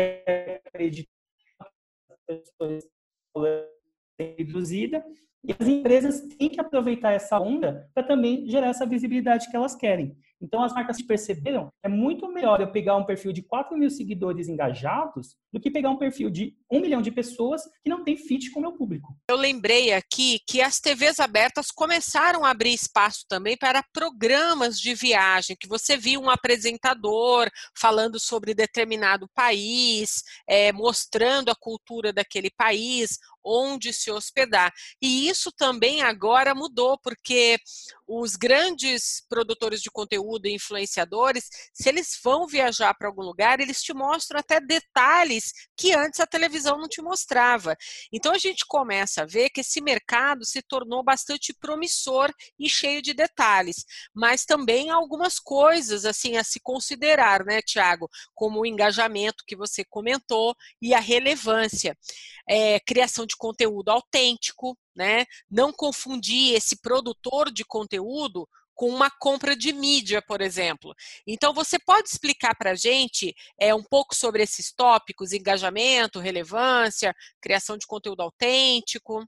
acreditar 0.65 1.11
reduzida 4.17 5.03
e 5.43 5.53
as 5.59 5.67
empresas 5.67 6.21
têm 6.37 6.47
que 6.47 6.61
aproveitar 6.61 7.11
essa 7.11 7.37
onda 7.37 7.89
para 7.93 8.03
também 8.03 8.49
gerar 8.49 8.67
essa 8.67 8.85
visibilidade 8.85 9.49
que 9.51 9.55
elas 9.57 9.75
querem. 9.75 10.15
Então, 10.43 10.61
as 10.61 10.73
marcas 10.73 11.01
perceberam 11.01 11.71
é 11.81 11.87
muito 11.87 12.27
melhor 12.27 12.59
eu 12.59 12.69
pegar 12.69 12.97
um 12.97 13.05
perfil 13.05 13.31
de 13.31 13.41
4 13.41 13.77
mil 13.77 13.89
seguidores 13.89 14.49
engajados 14.49 15.37
do 15.53 15.59
que 15.59 15.71
pegar 15.71 15.89
um 15.89 15.97
perfil 15.97 16.29
de 16.29 16.53
1 16.69 16.81
milhão 16.81 17.01
de 17.01 17.11
pessoas 17.11 17.61
que 17.81 17.89
não 17.89 18.03
tem 18.03 18.17
fit 18.17 18.51
com 18.51 18.59
o 18.59 18.61
meu 18.61 18.73
público. 18.73 19.15
Eu 19.29 19.37
lembrei 19.37 19.93
aqui 19.93 20.39
que 20.45 20.61
as 20.61 20.81
TVs 20.81 21.21
abertas 21.21 21.71
começaram 21.71 22.43
a 22.43 22.49
abrir 22.49 22.73
espaço 22.73 23.25
também 23.29 23.55
para 23.55 23.83
programas 23.93 24.77
de 24.79 24.93
viagem, 24.93 25.55
que 25.57 25.67
você 25.67 25.95
viu 25.95 26.19
um 26.19 26.29
apresentador 26.29 27.49
falando 27.77 28.19
sobre 28.19 28.53
determinado 28.53 29.29
país, 29.33 30.23
é, 30.45 30.73
mostrando 30.73 31.49
a 31.49 31.55
cultura 31.55 32.11
daquele 32.11 32.49
país, 32.51 33.17
onde 33.43 33.91
se 33.91 34.09
hospedar. 34.09 34.71
E 35.01 35.27
isso 35.27 35.51
também 35.51 36.01
agora 36.01 36.55
mudou, 36.55 36.97
porque 36.97 37.57
os 38.21 38.35
grandes 38.35 39.23
produtores 39.29 39.81
de 39.81 39.89
conteúdo 39.89 40.47
e 40.47 40.53
influenciadores, 40.53 41.47
se 41.73 41.89
eles 41.89 42.19
vão 42.23 42.47
viajar 42.47 42.93
para 42.93 43.07
algum 43.07 43.21
lugar, 43.21 43.59
eles 43.59 43.81
te 43.81 43.93
mostram 43.93 44.39
até 44.39 44.59
detalhes 44.59 45.51
que 45.75 45.93
antes 45.93 46.19
a 46.19 46.27
televisão 46.27 46.77
não 46.77 46.87
te 46.87 47.01
mostrava. 47.01 47.75
Então 48.11 48.33
a 48.33 48.37
gente 48.37 48.65
começa 48.67 49.23
a 49.23 49.25
ver 49.25 49.49
que 49.49 49.61
esse 49.61 49.81
mercado 49.81 50.45
se 50.45 50.61
tornou 50.61 51.03
bastante 51.03 51.53
promissor 51.53 52.31
e 52.59 52.69
cheio 52.69 53.01
de 53.01 53.13
detalhes, 53.13 53.85
mas 54.13 54.45
também 54.45 54.89
algumas 54.89 55.39
coisas 55.39 56.05
assim 56.05 56.37
a 56.37 56.43
se 56.43 56.59
considerar, 56.59 57.43
né, 57.45 57.61
Tiago, 57.61 58.09
como 58.33 58.59
o 58.61 58.65
engajamento 58.65 59.43
que 59.47 59.55
você 59.55 59.83
comentou 59.83 60.55
e 60.81 60.93
a 60.93 60.99
relevância, 60.99 61.97
é, 62.47 62.79
criação 62.79 63.25
de 63.25 63.35
conteúdo 63.37 63.89
autêntico, 63.89 64.77
né? 64.95 65.25
Não 65.49 65.71
confundir 65.71 66.55
esse 66.55 66.81
produtor 66.81 67.51
de 67.51 67.63
conteúdo 67.65 68.47
com 68.75 68.89
uma 68.89 69.09
compra 69.09 69.55
de 69.55 69.71
mídia, 69.71 70.21
por 70.21 70.41
exemplo. 70.41 70.93
Então, 71.27 71.53
você 71.53 71.77
pode 71.79 72.09
explicar 72.09 72.55
para 72.55 72.71
a 72.71 72.75
gente 72.75 73.33
é, 73.59 73.73
um 73.73 73.83
pouco 73.83 74.15
sobre 74.15 74.43
esses 74.43 74.73
tópicos, 74.73 75.31
engajamento, 75.31 76.19
relevância, 76.19 77.13
criação 77.41 77.77
de 77.77 77.85
conteúdo 77.85 78.21
autêntico? 78.21 79.23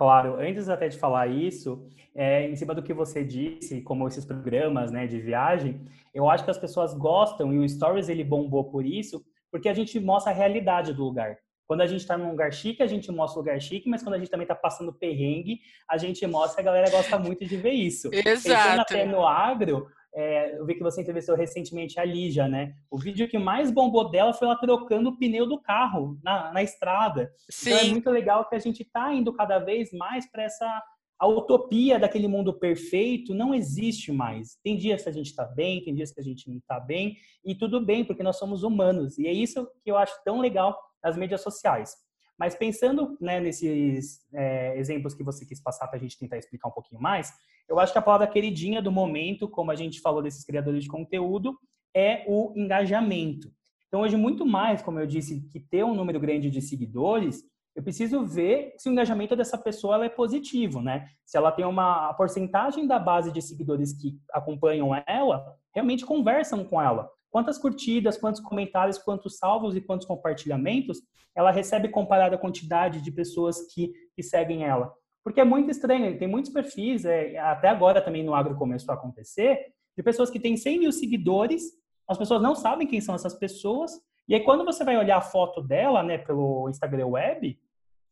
Claro, 0.00 0.40
antes 0.40 0.70
até 0.70 0.88
de 0.88 0.96
falar 0.96 1.26
isso, 1.26 1.86
é, 2.14 2.48
em 2.48 2.56
cima 2.56 2.74
do 2.74 2.82
que 2.82 2.94
você 2.94 3.22
disse, 3.22 3.82
como 3.82 4.08
esses 4.08 4.24
programas 4.24 4.90
né, 4.90 5.06
de 5.06 5.20
viagem, 5.20 5.86
eu 6.14 6.28
acho 6.30 6.42
que 6.42 6.50
as 6.50 6.56
pessoas 6.56 6.94
gostam 6.94 7.52
e 7.52 7.58
o 7.58 7.68
Stories 7.68 8.08
ele 8.08 8.24
bombou 8.24 8.70
por 8.70 8.86
isso, 8.86 9.22
porque 9.50 9.68
a 9.68 9.74
gente 9.74 10.00
mostra 10.00 10.32
a 10.32 10.34
realidade 10.34 10.94
do 10.94 11.04
lugar. 11.04 11.36
Quando 11.70 11.82
a 11.82 11.86
gente 11.86 12.00
está 12.00 12.18
num 12.18 12.32
lugar 12.32 12.52
chique, 12.52 12.82
a 12.82 12.86
gente 12.88 13.12
mostra 13.12 13.38
o 13.38 13.42
lugar 13.42 13.60
chique, 13.60 13.88
mas 13.88 14.02
quando 14.02 14.16
a 14.16 14.18
gente 14.18 14.28
também 14.28 14.42
está 14.42 14.56
passando 14.56 14.92
perrengue, 14.92 15.60
a 15.88 15.96
gente 15.96 16.26
mostra, 16.26 16.62
a 16.62 16.64
galera 16.64 16.90
gosta 16.90 17.16
muito 17.16 17.46
de 17.46 17.56
ver 17.56 17.70
isso. 17.70 18.10
Exato. 18.12 18.42
Pensando 18.42 18.80
até 18.80 19.06
no 19.06 19.24
agro, 19.24 19.86
é, 20.12 20.58
eu 20.58 20.66
vi 20.66 20.74
que 20.74 20.82
você 20.82 21.00
entrevistou 21.00 21.36
recentemente 21.36 22.00
a 22.00 22.04
Lígia, 22.04 22.48
né? 22.48 22.74
O 22.90 22.98
vídeo 22.98 23.28
que 23.28 23.38
mais 23.38 23.70
bombou 23.70 24.10
dela 24.10 24.32
foi 24.32 24.48
ela 24.48 24.58
trocando 24.58 25.10
o 25.10 25.16
pneu 25.16 25.46
do 25.46 25.60
carro 25.60 26.18
na, 26.24 26.52
na 26.52 26.60
estrada. 26.60 27.30
Sim. 27.48 27.70
Então 27.70 27.86
é 27.86 27.90
muito 27.90 28.10
legal 28.10 28.48
que 28.48 28.56
a 28.56 28.58
gente 28.58 28.82
está 28.82 29.14
indo 29.14 29.32
cada 29.32 29.60
vez 29.60 29.92
mais 29.92 30.28
para 30.28 30.42
essa 30.42 30.82
a 31.20 31.28
utopia 31.28 32.00
daquele 32.00 32.26
mundo 32.26 32.52
perfeito 32.52 33.32
não 33.32 33.54
existe 33.54 34.10
mais. 34.10 34.58
Tem 34.64 34.76
dias 34.76 35.02
que 35.02 35.08
a 35.10 35.12
gente 35.12 35.26
está 35.26 35.44
bem, 35.44 35.84
tem 35.84 35.94
dias 35.94 36.10
que 36.10 36.18
a 36.18 36.24
gente 36.24 36.48
não 36.48 36.56
está 36.56 36.80
bem, 36.80 37.16
e 37.44 37.54
tudo 37.54 37.78
bem, 37.78 38.04
porque 38.04 38.22
nós 38.22 38.38
somos 38.38 38.62
humanos. 38.62 39.18
E 39.18 39.26
é 39.26 39.32
isso 39.32 39.68
que 39.84 39.90
eu 39.90 39.98
acho 39.98 40.14
tão 40.24 40.40
legal 40.40 40.76
nas 41.02 41.16
mídias 41.16 41.42
sociais. 41.42 41.96
Mas 42.38 42.54
pensando 42.54 43.18
né, 43.20 43.38
nesses 43.38 44.26
é, 44.32 44.78
exemplos 44.78 45.12
que 45.12 45.22
você 45.22 45.44
quis 45.44 45.60
passar 45.60 45.86
para 45.88 45.98
a 45.98 46.00
gente 46.00 46.18
tentar 46.18 46.38
explicar 46.38 46.68
um 46.68 46.72
pouquinho 46.72 47.00
mais, 47.00 47.34
eu 47.68 47.78
acho 47.78 47.92
que 47.92 47.98
a 47.98 48.02
palavra 48.02 48.26
queridinha 48.26 48.80
do 48.80 48.90
momento, 48.90 49.46
como 49.46 49.70
a 49.70 49.76
gente 49.76 50.00
falou 50.00 50.22
desses 50.22 50.44
criadores 50.44 50.84
de 50.84 50.88
conteúdo, 50.88 51.58
é 51.94 52.24
o 52.26 52.52
engajamento. 52.56 53.52
Então, 53.86 54.00
hoje, 54.00 54.16
muito 54.16 54.46
mais, 54.46 54.80
como 54.80 54.98
eu 54.98 55.06
disse, 55.06 55.42
que 55.48 55.60
ter 55.60 55.84
um 55.84 55.94
número 55.94 56.18
grande 56.18 56.48
de 56.48 56.62
seguidores, 56.62 57.42
eu 57.76 57.82
preciso 57.82 58.24
ver 58.24 58.74
se 58.78 58.88
o 58.88 58.92
engajamento 58.92 59.36
dessa 59.36 59.58
pessoa 59.58 60.02
é 60.04 60.08
positivo, 60.08 60.80
né? 60.80 61.08
Se 61.26 61.36
ela 61.36 61.52
tem 61.52 61.64
uma 61.64 62.14
porcentagem 62.14 62.86
da 62.86 62.98
base 62.98 63.30
de 63.32 63.42
seguidores 63.42 63.92
que 63.92 64.18
acompanham 64.32 64.94
ela, 65.06 65.44
realmente 65.74 66.06
conversam 66.06 66.64
com 66.64 66.80
ela 66.80 67.10
quantas 67.30 67.58
curtidas, 67.58 68.18
quantos 68.18 68.40
comentários, 68.40 68.98
quantos 68.98 69.38
salvos 69.38 69.76
e 69.76 69.80
quantos 69.80 70.06
compartilhamentos 70.06 71.00
ela 71.34 71.50
recebe 71.50 71.88
comparado 71.88 72.34
à 72.34 72.38
quantidade 72.38 73.00
de 73.00 73.12
pessoas 73.12 73.72
que, 73.72 73.92
que 74.14 74.22
seguem 74.22 74.64
ela. 74.64 74.92
Porque 75.22 75.40
é 75.40 75.44
muito 75.44 75.70
estranho, 75.70 76.18
tem 76.18 76.26
muitos 76.26 76.50
perfis, 76.50 77.04
é, 77.04 77.38
até 77.38 77.68
agora 77.68 78.02
também 78.02 78.24
no 78.24 78.34
agro 78.34 78.56
começou 78.56 78.92
a 78.92 78.96
acontecer, 78.96 79.58
de 79.96 80.02
pessoas 80.02 80.30
que 80.30 80.40
têm 80.40 80.56
100 80.56 80.78
mil 80.80 80.92
seguidores, 80.92 81.62
as 82.08 82.18
pessoas 82.18 82.42
não 82.42 82.54
sabem 82.54 82.86
quem 82.86 83.00
são 83.00 83.14
essas 83.14 83.34
pessoas, 83.34 83.92
e 84.26 84.34
aí 84.34 84.40
quando 84.40 84.64
você 84.64 84.82
vai 84.82 84.96
olhar 84.96 85.18
a 85.18 85.22
foto 85.22 85.62
dela, 85.62 86.02
né, 86.02 86.18
pelo 86.18 86.68
Instagram 86.68 87.06
Web, 87.08 87.58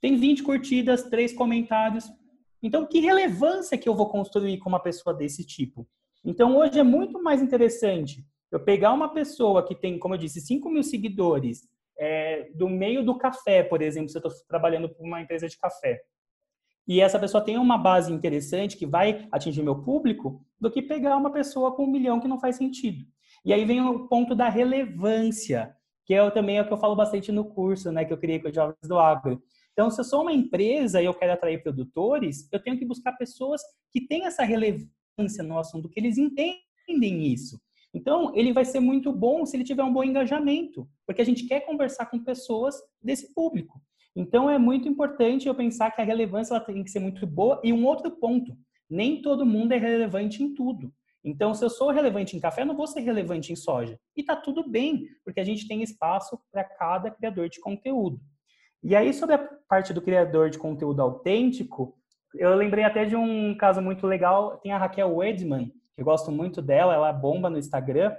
tem 0.01 0.17
20 0.17 0.43
curtidas, 0.43 1.05
3 1.05 1.33
comentários. 1.33 2.09
Então, 2.63 2.87
que 2.87 3.01
relevância 3.01 3.77
que 3.77 3.89
eu 3.89 3.95
vou 3.95 4.09
construir 4.09 4.59
com 4.59 4.69
uma 4.69 4.81
pessoa 4.81 5.15
desse 5.15 5.45
tipo? 5.45 5.89
Então, 6.25 6.57
hoje 6.57 6.79
é 6.79 6.85
muito 6.85 7.23
mais 7.23 7.43
interessante 7.43 8.25
eu 8.50 8.61
pegar 8.61 8.93
uma 8.93 9.12
pessoa 9.12 9.67
que 9.67 9.75
tem, 9.75 9.99
como 9.99 10.14
eu 10.14 10.19
disse, 10.19 10.40
5 10.40 10.71
mil 10.71 10.83
seguidores, 10.83 11.69
é, 11.99 12.49
do 12.55 12.69
meio 12.69 13.05
do 13.05 13.19
café, 13.19 13.62
por 13.62 13.83
exemplo, 13.83 14.09
se 14.09 14.17
eu 14.17 14.21
estou 14.26 14.47
trabalhando 14.47 14.88
para 14.88 15.05
uma 15.05 15.21
empresa 15.21 15.49
de 15.49 15.59
café, 15.59 16.00
e 16.87 17.00
essa 17.00 17.19
pessoa 17.19 17.45
tem 17.45 17.59
uma 17.59 17.76
base 17.76 18.11
interessante 18.11 18.76
que 18.76 18.87
vai 18.87 19.28
atingir 19.31 19.62
meu 19.62 19.83
público, 19.83 20.43
do 20.59 20.71
que 20.71 20.81
pegar 20.81 21.17
uma 21.17 21.31
pessoa 21.31 21.75
com 21.75 21.85
um 21.85 21.90
milhão 21.90 22.19
que 22.19 22.26
não 22.26 22.40
faz 22.40 22.57
sentido. 22.57 23.05
E 23.45 23.52
aí 23.52 23.64
vem 23.67 23.83
o 23.83 24.09
ponto 24.09 24.35
da 24.35 24.49
relevância, 24.49 25.76
que 26.07 26.14
é 26.14 26.31
também 26.31 26.57
é 26.57 26.62
o 26.62 26.67
que 26.67 26.73
eu 26.73 26.78
falo 26.78 26.97
bastante 26.97 27.31
no 27.31 27.45
curso, 27.45 27.93
né, 27.93 28.07
que 28.07 28.12
eu 28.12 28.17
criei 28.17 28.40
com 28.40 28.49
os 28.49 28.55
jovens 28.55 28.88
do 28.88 28.99
agro. 28.99 29.43
Então, 29.73 29.90
se 29.90 30.00
eu 30.00 30.05
sou 30.05 30.23
uma 30.23 30.33
empresa 30.33 31.00
e 31.00 31.05
eu 31.05 31.14
quero 31.14 31.35
atrair 31.35 31.62
produtores, 31.62 32.49
eu 32.50 32.61
tenho 32.61 32.78
que 32.78 32.87
buscar 32.87 33.12
pessoas 33.12 33.61
que 33.93 34.07
têm 34.07 34.25
essa 34.25 34.43
relevância 34.43 35.45
no 35.45 35.59
assunto, 35.59 35.88
que 35.88 36.00
eles 36.00 36.17
entendem 36.17 37.26
isso. 37.26 37.61
Então, 37.92 38.33
ele 38.35 38.52
vai 38.52 38.64
ser 38.64 38.80
muito 38.80 39.12
bom 39.12 39.47
se 39.47 39.57
ele 39.57 39.64
tiver 39.64 39.83
um 39.83 39.92
bom 39.92 40.04
engajamento, 40.04 40.88
porque 41.07 41.23
a 41.23 41.25
gente 41.25 41.47
quer 41.47 41.61
conversar 41.61 42.07
com 42.07 42.23
pessoas 42.23 42.76
desse 43.02 43.33
público. 43.35 43.80
Então, 44.14 44.50
é 44.50 44.59
muito 44.59 44.88
importante 44.88 45.49
eu 45.49 45.54
pensar 45.54 45.90
que 45.90 46.00
a 46.00 46.04
relevância 46.04 46.54
ela 46.54 46.64
tem 46.64 46.83
que 46.83 46.90
ser 46.90 47.00
muito 47.00 47.26
boa. 47.26 47.61
E 47.64 47.73
um 47.73 47.87
outro 47.87 48.11
ponto, 48.11 48.57
nem 48.90 49.23
todo 49.23 49.47
mundo 49.47 49.73
é 49.73 49.78
relevante 49.78 50.42
em 50.42 50.54
tudo. 50.54 50.92
Então, 51.25 51.54
se 51.54 51.64
eu 51.64 51.71
sou 51.71 51.90
relevante 51.90 52.37
em 52.37 52.40
café, 52.40 52.62
eu 52.62 52.66
não 52.66 52.76
vou 52.76 52.87
ser 52.87 53.00
relevante 53.00 53.52
em 53.52 53.57
soja. 53.57 53.99
E 54.16 54.23
tá 54.23 54.37
tudo 54.37 54.68
bem, 54.68 55.07
porque 55.25 55.40
a 55.40 55.45
gente 55.45 55.66
tem 55.66 55.83
espaço 55.83 56.38
para 56.50 56.64
cada 56.64 57.11
criador 57.11 57.49
de 57.49 57.61
conteúdo. 57.61 58.21
E 58.83 58.95
aí, 58.95 59.12
sobre 59.12 59.35
a 59.35 59.49
parte 59.68 59.92
do 59.92 60.02
criador 60.02 60.50
de 60.50 60.59
conteúdo 60.59 61.02
autêntico, 61.02 61.99
eu 62.35 62.54
lembrei 62.54 62.85
até 62.85 63.04
de 63.04 63.16
um 63.16 63.57
caso 63.57 63.83
muito 63.83 64.07
legal. 64.07 64.59
Tem 64.59 64.73
a 64.73 64.78
Raquel 64.78 65.14
Wedman, 65.14 65.73
eu 65.99 66.05
gosto 66.05 66.31
muito 66.31 66.62
dela, 66.62 66.95
ela 66.95 67.12
bomba 67.12 67.50
no 67.50 67.59
Instagram. 67.59 68.14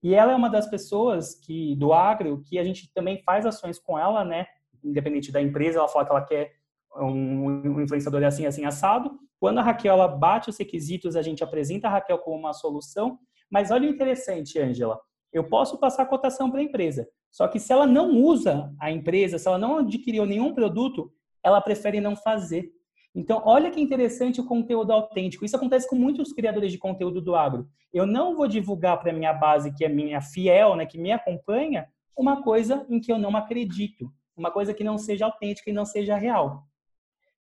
E 0.00 0.14
ela 0.14 0.30
é 0.30 0.36
uma 0.36 0.48
das 0.48 0.68
pessoas 0.68 1.34
que 1.34 1.74
do 1.74 1.92
agro 1.92 2.40
que 2.46 2.56
a 2.56 2.62
gente 2.62 2.92
também 2.94 3.20
faz 3.24 3.44
ações 3.44 3.80
com 3.80 3.98
ela, 3.98 4.24
né? 4.24 4.46
Independente 4.84 5.32
da 5.32 5.42
empresa, 5.42 5.80
ela 5.80 5.88
fala 5.88 6.04
que 6.04 6.12
ela 6.12 6.24
quer 6.24 6.52
um, 6.94 7.46
um 7.46 7.80
influenciador 7.80 8.22
assim, 8.22 8.46
assim, 8.46 8.64
assado. 8.64 9.18
Quando 9.40 9.58
a 9.58 9.62
Raquel 9.62 9.94
ela 9.94 10.06
bate 10.06 10.48
os 10.48 10.56
requisitos, 10.56 11.16
a 11.16 11.22
gente 11.22 11.42
apresenta 11.42 11.88
a 11.88 11.90
Raquel 11.90 12.18
como 12.18 12.38
uma 12.38 12.52
solução. 12.52 13.18
Mas 13.50 13.72
olha 13.72 13.88
o 13.88 13.92
interessante, 13.92 14.60
Angela. 14.60 15.00
Eu 15.32 15.48
posso 15.48 15.78
passar 15.78 16.04
a 16.04 16.06
cotação 16.06 16.48
para 16.48 16.60
a 16.60 16.62
empresa. 16.62 17.08
Só 17.32 17.48
que 17.48 17.58
se 17.58 17.72
ela 17.72 17.88
não 17.88 18.12
usa 18.22 18.72
a 18.80 18.92
empresa, 18.92 19.36
se 19.36 19.48
ela 19.48 19.58
não 19.58 19.78
adquiriu 19.78 20.24
nenhum 20.24 20.54
produto, 20.54 21.12
ela 21.42 21.60
prefere 21.60 22.00
não 22.00 22.14
fazer. 22.14 22.70
Então, 23.16 23.40
olha 23.46 23.70
que 23.70 23.80
interessante 23.80 24.42
o 24.42 24.44
conteúdo 24.44 24.92
autêntico. 24.92 25.42
Isso 25.42 25.56
acontece 25.56 25.88
com 25.88 25.96
muitos 25.96 26.34
criadores 26.34 26.70
de 26.70 26.76
conteúdo 26.76 27.18
do 27.22 27.34
agro. 27.34 27.66
Eu 27.90 28.06
não 28.06 28.36
vou 28.36 28.46
divulgar 28.46 29.00
para 29.00 29.10
a 29.10 29.14
minha 29.14 29.32
base, 29.32 29.74
que 29.74 29.86
é 29.86 29.88
minha 29.88 30.20
fiel, 30.20 30.76
né, 30.76 30.84
que 30.84 30.98
me 30.98 31.10
acompanha, 31.10 31.88
uma 32.14 32.42
coisa 32.42 32.84
em 32.90 33.00
que 33.00 33.10
eu 33.10 33.18
não 33.18 33.34
acredito, 33.34 34.12
uma 34.36 34.50
coisa 34.50 34.74
que 34.74 34.84
não 34.84 34.98
seja 34.98 35.24
autêntica 35.24 35.70
e 35.70 35.72
não 35.72 35.86
seja 35.86 36.14
real. 36.14 36.64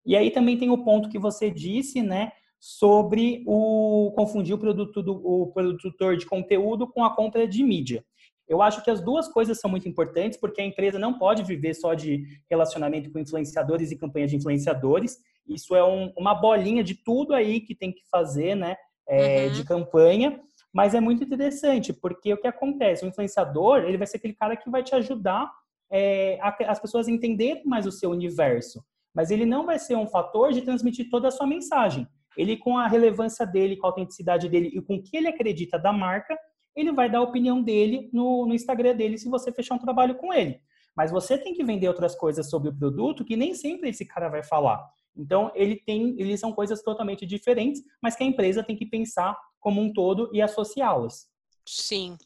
E 0.06 0.16
aí 0.16 0.32
também 0.32 0.58
tem 0.58 0.70
o 0.70 0.82
ponto 0.82 1.10
que 1.10 1.20
você 1.20 1.52
disse, 1.52 2.02
né, 2.02 2.32
sobre 2.58 3.44
o 3.46 4.14
confundir 4.16 4.56
o 4.56 4.58
produto 4.58 5.04
do 5.04 5.14
o 5.14 5.48
produtor 5.48 6.16
de 6.16 6.26
conteúdo 6.26 6.88
com 6.88 7.04
a 7.04 7.14
compra 7.14 7.46
de 7.46 7.62
mídia. 7.62 8.06
Eu 8.48 8.62
acho 8.62 8.82
que 8.84 8.92
as 8.92 9.02
duas 9.02 9.28
coisas 9.28 9.60
são 9.60 9.70
muito 9.70 9.90
importantes, 9.90 10.40
porque 10.40 10.62
a 10.62 10.66
empresa 10.66 10.98
não 10.98 11.18
pode 11.18 11.44
viver 11.44 11.74
só 11.74 11.94
de 11.94 12.24
relacionamento 12.50 13.12
com 13.12 13.20
influenciadores 13.20 13.92
e 13.92 13.98
campanha 13.98 14.28
de 14.28 14.36
influenciadores. 14.36 15.18
Isso 15.48 15.76
é 15.76 15.84
um, 15.84 16.12
uma 16.18 16.34
bolinha 16.34 16.84
de 16.84 16.96
tudo 16.96 17.34
aí 17.34 17.60
que 17.62 17.76
tem 17.76 17.92
que 17.92 18.02
fazer, 18.10 18.56
né, 18.56 18.76
é, 19.08 19.46
uhum. 19.46 19.52
de 19.54 19.64
campanha. 19.64 20.40
Mas 20.74 20.94
é 20.94 21.00
muito 21.00 21.24
interessante, 21.24 21.94
porque 21.94 22.34
o 22.34 22.38
que 22.38 22.48
acontece? 22.48 23.06
O 23.06 23.08
influenciador, 23.08 23.84
ele 23.84 23.98
vai 23.98 24.08
ser 24.08 24.18
aquele 24.18 24.34
cara 24.34 24.58
que 24.58 24.70
vai 24.70 24.84
te 24.84 24.94
ajudar 24.96 25.50
é, 25.92 26.38
as 26.68 26.80
pessoas 26.80 27.08
entenderem 27.08 27.64
mais 27.66 27.86
o 27.86 27.92
seu 27.92 28.10
universo. 28.10 28.84
Mas 29.14 29.32
ele 29.32 29.46
não 29.46 29.66
vai 29.66 29.80
ser 29.80 29.96
um 29.96 30.08
fator 30.08 30.52
de 30.52 30.62
transmitir 30.62 31.10
toda 31.10 31.30
a 31.30 31.32
sua 31.32 31.48
mensagem. 31.48 32.06
Ele, 32.36 32.58
com 32.58 32.78
a 32.78 32.88
relevância 32.88 33.46
dele, 33.46 33.78
com 33.78 33.88
a 33.88 33.90
autenticidade 33.90 34.50
dele 34.50 34.70
e 34.74 34.82
com 34.82 34.96
o 34.96 35.02
que 35.02 35.16
ele 35.16 35.28
acredita 35.28 35.80
da 35.80 35.94
marca, 35.94 36.38
ele 36.76 36.92
vai 36.92 37.10
dar 37.10 37.20
a 37.20 37.24
opinião 37.24 37.62
dele 37.62 38.10
no, 38.12 38.46
no 38.46 38.54
Instagram 38.54 38.96
dele 38.96 39.18
se 39.18 39.30
você 39.30 39.52
fechar 39.54 39.76
um 39.76 39.80
trabalho 39.80 40.16
com 40.16 40.34
ele. 40.34 40.60
Mas 40.96 41.12
você 41.12 41.38
tem 41.38 41.54
que 41.54 41.64
vender 41.64 41.88
outras 41.88 42.16
coisas 42.16 42.50
sobre 42.50 42.70
o 42.70 42.76
produto 42.76 43.26
que 43.26 43.36
nem 43.36 43.54
sempre 43.54 43.90
esse 43.90 44.06
cara 44.06 44.30
vai 44.30 44.44
falar. 44.44 44.88
Então, 45.16 45.52
ele 45.56 45.78
tem, 45.78 46.16
eles 46.20 46.40
são 46.40 46.52
coisas 46.52 46.82
totalmente 46.82 47.26
diferentes, 47.26 47.82
mas 48.02 48.16
que 48.16 48.24
a 48.24 48.28
empresa 48.28 48.64
tem 48.64 48.76
que 48.76 48.86
pensar 48.86 49.36
como 49.60 49.82
um 49.82 49.92
todo 49.92 50.30
e 50.34 50.42
associá-las. 50.42 51.28
Sim. 51.68 52.18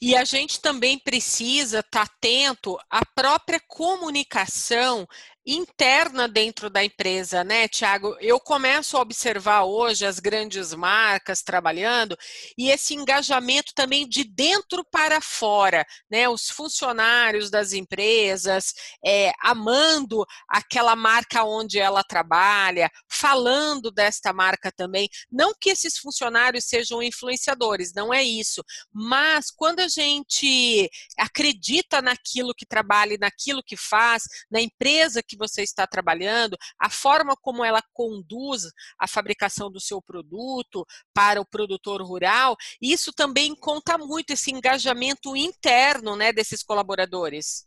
E 0.00 0.14
a 0.14 0.24
gente 0.24 0.60
também 0.60 0.98
precisa 0.98 1.80
estar 1.80 2.06
tá 2.06 2.12
atento 2.12 2.78
à 2.90 3.04
própria 3.06 3.60
comunicação 3.66 5.06
interna 5.48 6.28
dentro 6.28 6.68
da 6.68 6.84
empresa, 6.84 7.42
né, 7.42 7.66
Tiago? 7.68 8.16
Eu 8.20 8.38
começo 8.38 8.96
a 8.96 9.00
observar 9.00 9.64
hoje 9.64 10.04
as 10.04 10.18
grandes 10.18 10.74
marcas 10.74 11.42
trabalhando 11.42 12.16
e 12.56 12.70
esse 12.70 12.94
engajamento 12.94 13.72
também 13.74 14.06
de 14.06 14.24
dentro 14.24 14.84
para 14.90 15.20
fora, 15.20 15.86
né? 16.10 16.28
Os 16.28 16.50
funcionários 16.50 17.50
das 17.50 17.72
empresas 17.72 18.74
é, 19.04 19.32
amando 19.40 20.24
aquela 20.48 20.94
marca 20.94 21.44
onde 21.44 21.78
ela 21.78 22.02
trabalha, 22.04 22.90
falando 23.08 23.90
desta 23.90 24.32
marca 24.32 24.70
também. 24.70 25.08
Não 25.30 25.54
que 25.58 25.70
esses 25.70 25.96
funcionários 25.96 26.64
sejam 26.64 27.02
influenciadores, 27.02 27.94
não 27.94 28.12
é 28.12 28.22
isso, 28.22 28.62
mas 28.92 29.50
quando 29.50 29.80
a 29.80 29.88
gente 29.88 30.90
acredita 31.16 32.02
naquilo 32.02 32.54
que 32.54 32.66
trabalha 32.66 33.16
naquilo 33.18 33.62
que 33.62 33.76
faz, 33.76 34.24
na 34.50 34.60
empresa 34.60 35.22
que 35.22 35.36
você 35.38 35.62
está 35.62 35.86
trabalhando, 35.86 36.56
a 36.78 36.90
forma 36.90 37.34
como 37.40 37.64
ela 37.64 37.82
conduz 37.92 38.64
a 38.98 39.06
fabricação 39.06 39.70
do 39.70 39.80
seu 39.80 40.02
produto 40.02 40.84
para 41.14 41.40
o 41.40 41.46
produtor 41.46 42.02
rural, 42.02 42.56
isso 42.82 43.12
também 43.12 43.54
conta 43.54 43.96
muito 43.96 44.32
esse 44.32 44.50
engajamento 44.50 45.36
interno, 45.36 46.16
né, 46.16 46.32
desses 46.32 46.62
colaboradores. 46.62 47.66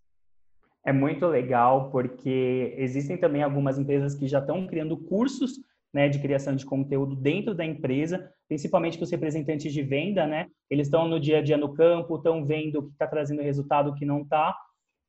É 0.86 0.92
muito 0.92 1.28
legal 1.28 1.92
porque 1.92 2.76
existem 2.78 3.18
também 3.18 3.44
algumas 3.44 3.78
empresas 3.78 4.16
que 4.16 4.28
já 4.28 4.40
estão 4.40 4.66
criando 4.66 4.98
cursos 4.98 5.60
né, 5.94 6.08
de 6.08 6.20
criação 6.20 6.56
de 6.56 6.66
conteúdo 6.66 7.16
dentro 7.16 7.54
da 7.54 7.66
empresa, 7.66 8.32
principalmente 8.48 8.98
para 8.98 9.04
os 9.04 9.12
representantes 9.12 9.74
de 9.74 9.84
venda, 9.84 10.26
né? 10.26 10.48
Eles 10.70 10.88
estão 10.88 11.08
no 11.08 11.20
dia 11.20 11.40
a 11.40 11.42
dia 11.42 11.58
no 11.58 11.74
campo, 11.74 12.16
estão 12.16 12.46
vendo 12.46 12.80
o 12.80 12.84
que 12.84 12.94
está 12.94 13.08
trazendo 13.08 13.42
resultado, 13.42 13.90
o 13.90 13.96
que 13.96 14.06
não 14.06 14.22
está. 14.22 14.56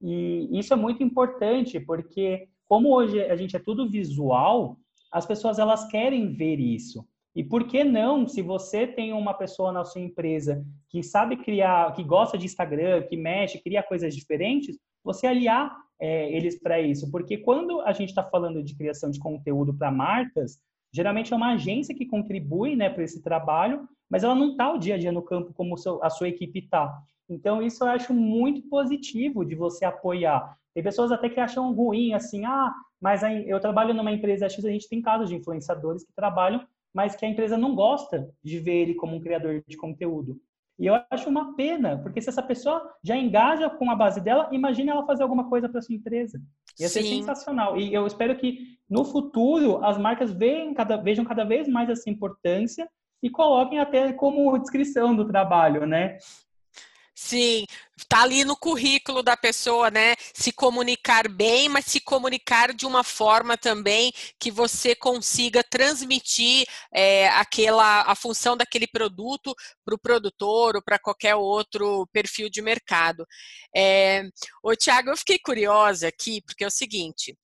E 0.00 0.48
isso 0.58 0.72
é 0.72 0.76
muito 0.76 1.02
importante, 1.02 1.78
porque 1.78 2.48
como 2.72 2.94
hoje 2.94 3.20
a 3.20 3.36
gente 3.36 3.54
é 3.54 3.58
tudo 3.58 3.86
visual, 3.86 4.78
as 5.12 5.26
pessoas 5.26 5.58
elas 5.58 5.84
querem 5.88 6.32
ver 6.32 6.58
isso. 6.58 7.06
E 7.36 7.44
por 7.44 7.64
que 7.66 7.84
não, 7.84 8.26
se 8.26 8.40
você 8.40 8.86
tem 8.86 9.12
uma 9.12 9.34
pessoa 9.34 9.70
na 9.70 9.84
sua 9.84 10.00
empresa 10.00 10.64
que 10.88 11.02
sabe 11.02 11.36
criar, 11.36 11.92
que 11.92 12.02
gosta 12.02 12.38
de 12.38 12.46
Instagram, 12.46 13.02
que 13.02 13.14
mexe, 13.14 13.62
cria 13.62 13.82
coisas 13.82 14.16
diferentes, 14.16 14.78
você 15.04 15.26
aliar 15.26 15.70
é, 16.00 16.34
eles 16.34 16.58
para 16.58 16.80
isso. 16.80 17.10
Porque 17.10 17.36
quando 17.36 17.82
a 17.82 17.92
gente 17.92 18.08
está 18.08 18.24
falando 18.24 18.62
de 18.62 18.74
criação 18.74 19.10
de 19.10 19.20
conteúdo 19.20 19.74
para 19.74 19.92
marcas, 19.92 20.58
geralmente 20.90 21.30
é 21.30 21.36
uma 21.36 21.52
agência 21.52 21.94
que 21.94 22.06
contribui 22.06 22.74
né, 22.74 22.88
para 22.88 23.04
esse 23.04 23.22
trabalho, 23.22 23.86
mas 24.08 24.24
ela 24.24 24.34
não 24.34 24.52
está 24.52 24.72
o 24.72 24.78
dia 24.78 24.94
a 24.94 24.98
dia 24.98 25.12
no 25.12 25.20
campo 25.20 25.52
como 25.52 25.74
a 26.00 26.08
sua 26.08 26.30
equipe 26.30 26.60
está. 26.60 27.02
Então, 27.28 27.62
isso 27.62 27.84
eu 27.84 27.88
acho 27.88 28.14
muito 28.14 28.62
positivo 28.70 29.44
de 29.44 29.54
você 29.54 29.84
apoiar. 29.84 30.56
Tem 30.74 30.82
pessoas 30.82 31.12
até 31.12 31.28
que 31.28 31.40
acham 31.40 31.72
ruim, 31.72 32.14
assim, 32.14 32.44
ah, 32.44 32.72
mas 33.00 33.22
eu 33.46 33.60
trabalho 33.60 33.92
numa 33.92 34.12
empresa 34.12 34.48
X, 34.48 34.64
a 34.64 34.70
gente 34.70 34.88
tem 34.88 35.02
casos 35.02 35.28
de 35.28 35.36
influenciadores 35.36 36.04
que 36.04 36.12
trabalham, 36.14 36.64
mas 36.94 37.16
que 37.16 37.24
a 37.24 37.28
empresa 37.28 37.56
não 37.56 37.74
gosta 37.74 38.30
de 38.42 38.58
ver 38.58 38.82
ele 38.82 38.94
como 38.94 39.16
um 39.16 39.20
criador 39.20 39.62
de 39.66 39.76
conteúdo. 39.76 40.40
E 40.78 40.86
eu 40.86 41.00
acho 41.10 41.28
uma 41.28 41.54
pena, 41.54 41.98
porque 41.98 42.20
se 42.20 42.28
essa 42.28 42.42
pessoa 42.42 42.82
já 43.02 43.16
engaja 43.16 43.68
com 43.70 43.90
a 43.90 43.94
base 43.94 44.20
dela, 44.20 44.48
imagine 44.52 44.90
ela 44.90 45.06
fazer 45.06 45.22
alguma 45.22 45.48
coisa 45.48 45.68
para 45.68 45.82
sua 45.82 45.94
empresa. 45.94 46.40
Ia 46.80 46.88
Sim. 46.88 47.02
ser 47.02 47.08
sensacional. 47.08 47.78
E 47.78 47.92
eu 47.92 48.06
espero 48.06 48.36
que 48.36 48.78
no 48.88 49.04
futuro 49.04 49.84
as 49.84 49.98
marcas 49.98 50.32
vejam 50.32 50.74
cada, 50.74 50.96
vejam 50.96 51.24
cada 51.24 51.44
vez 51.44 51.68
mais 51.68 51.88
essa 51.88 52.08
importância 52.08 52.88
e 53.22 53.30
coloquem 53.30 53.78
até 53.78 54.12
como 54.12 54.58
descrição 54.58 55.14
do 55.14 55.26
trabalho, 55.26 55.86
né? 55.86 56.18
Sim, 57.24 57.66
tá 58.08 58.22
ali 58.22 58.44
no 58.44 58.56
currículo 58.56 59.22
da 59.22 59.36
pessoa, 59.36 59.90
né? 59.92 60.16
Se 60.34 60.50
comunicar 60.52 61.28
bem, 61.28 61.68
mas 61.68 61.84
se 61.86 62.00
comunicar 62.00 62.74
de 62.74 62.84
uma 62.84 63.04
forma 63.04 63.56
também 63.56 64.12
que 64.40 64.50
você 64.50 64.94
consiga 64.96 65.62
transmitir 65.62 66.66
é, 66.92 67.28
aquela 67.28 68.02
a 68.02 68.14
função 68.16 68.56
daquele 68.56 68.88
produto 68.88 69.54
para 69.84 69.94
o 69.94 69.98
produtor 69.98 70.74
ou 70.74 70.82
para 70.82 70.98
qualquer 70.98 71.36
outro 71.36 72.08
perfil 72.12 72.50
de 72.50 72.60
mercado. 72.60 73.24
É, 73.74 74.24
Tiago, 74.76 75.10
eu 75.10 75.16
fiquei 75.16 75.38
curiosa 75.38 76.08
aqui, 76.08 76.42
porque 76.42 76.64
é 76.64 76.66
o 76.66 76.70
seguinte: 76.70 77.38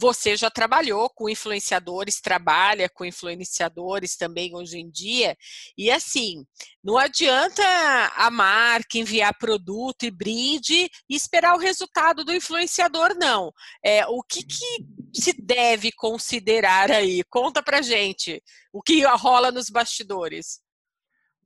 você 0.00 0.34
já 0.34 0.50
trabalhou 0.50 1.10
com 1.10 1.28
influenciadores, 1.28 2.22
trabalha 2.22 2.88
com 2.88 3.04
influenciadores 3.04 4.16
também 4.16 4.56
hoje 4.56 4.78
em 4.78 4.90
dia, 4.90 5.36
e 5.76 5.90
assim, 5.90 6.42
não 6.82 6.96
adianta 6.96 7.62
a 8.16 8.30
marca 8.30 8.96
enviar 8.96 9.36
produto 9.36 10.04
e 10.04 10.10
brinde 10.10 10.88
e 11.08 11.14
esperar 11.14 11.54
o 11.54 11.58
resultado 11.58 12.24
do 12.24 12.32
influenciador, 12.32 13.14
não. 13.14 13.52
É, 13.84 14.06
o 14.06 14.22
que, 14.22 14.42
que 14.42 14.86
se 15.14 15.34
deve 15.34 15.92
considerar 15.92 16.90
aí? 16.90 17.22
Conta 17.28 17.62
pra 17.62 17.82
gente 17.82 18.42
o 18.72 18.80
que 18.80 19.04
rola 19.04 19.50
nos 19.50 19.68
bastidores. 19.68 20.60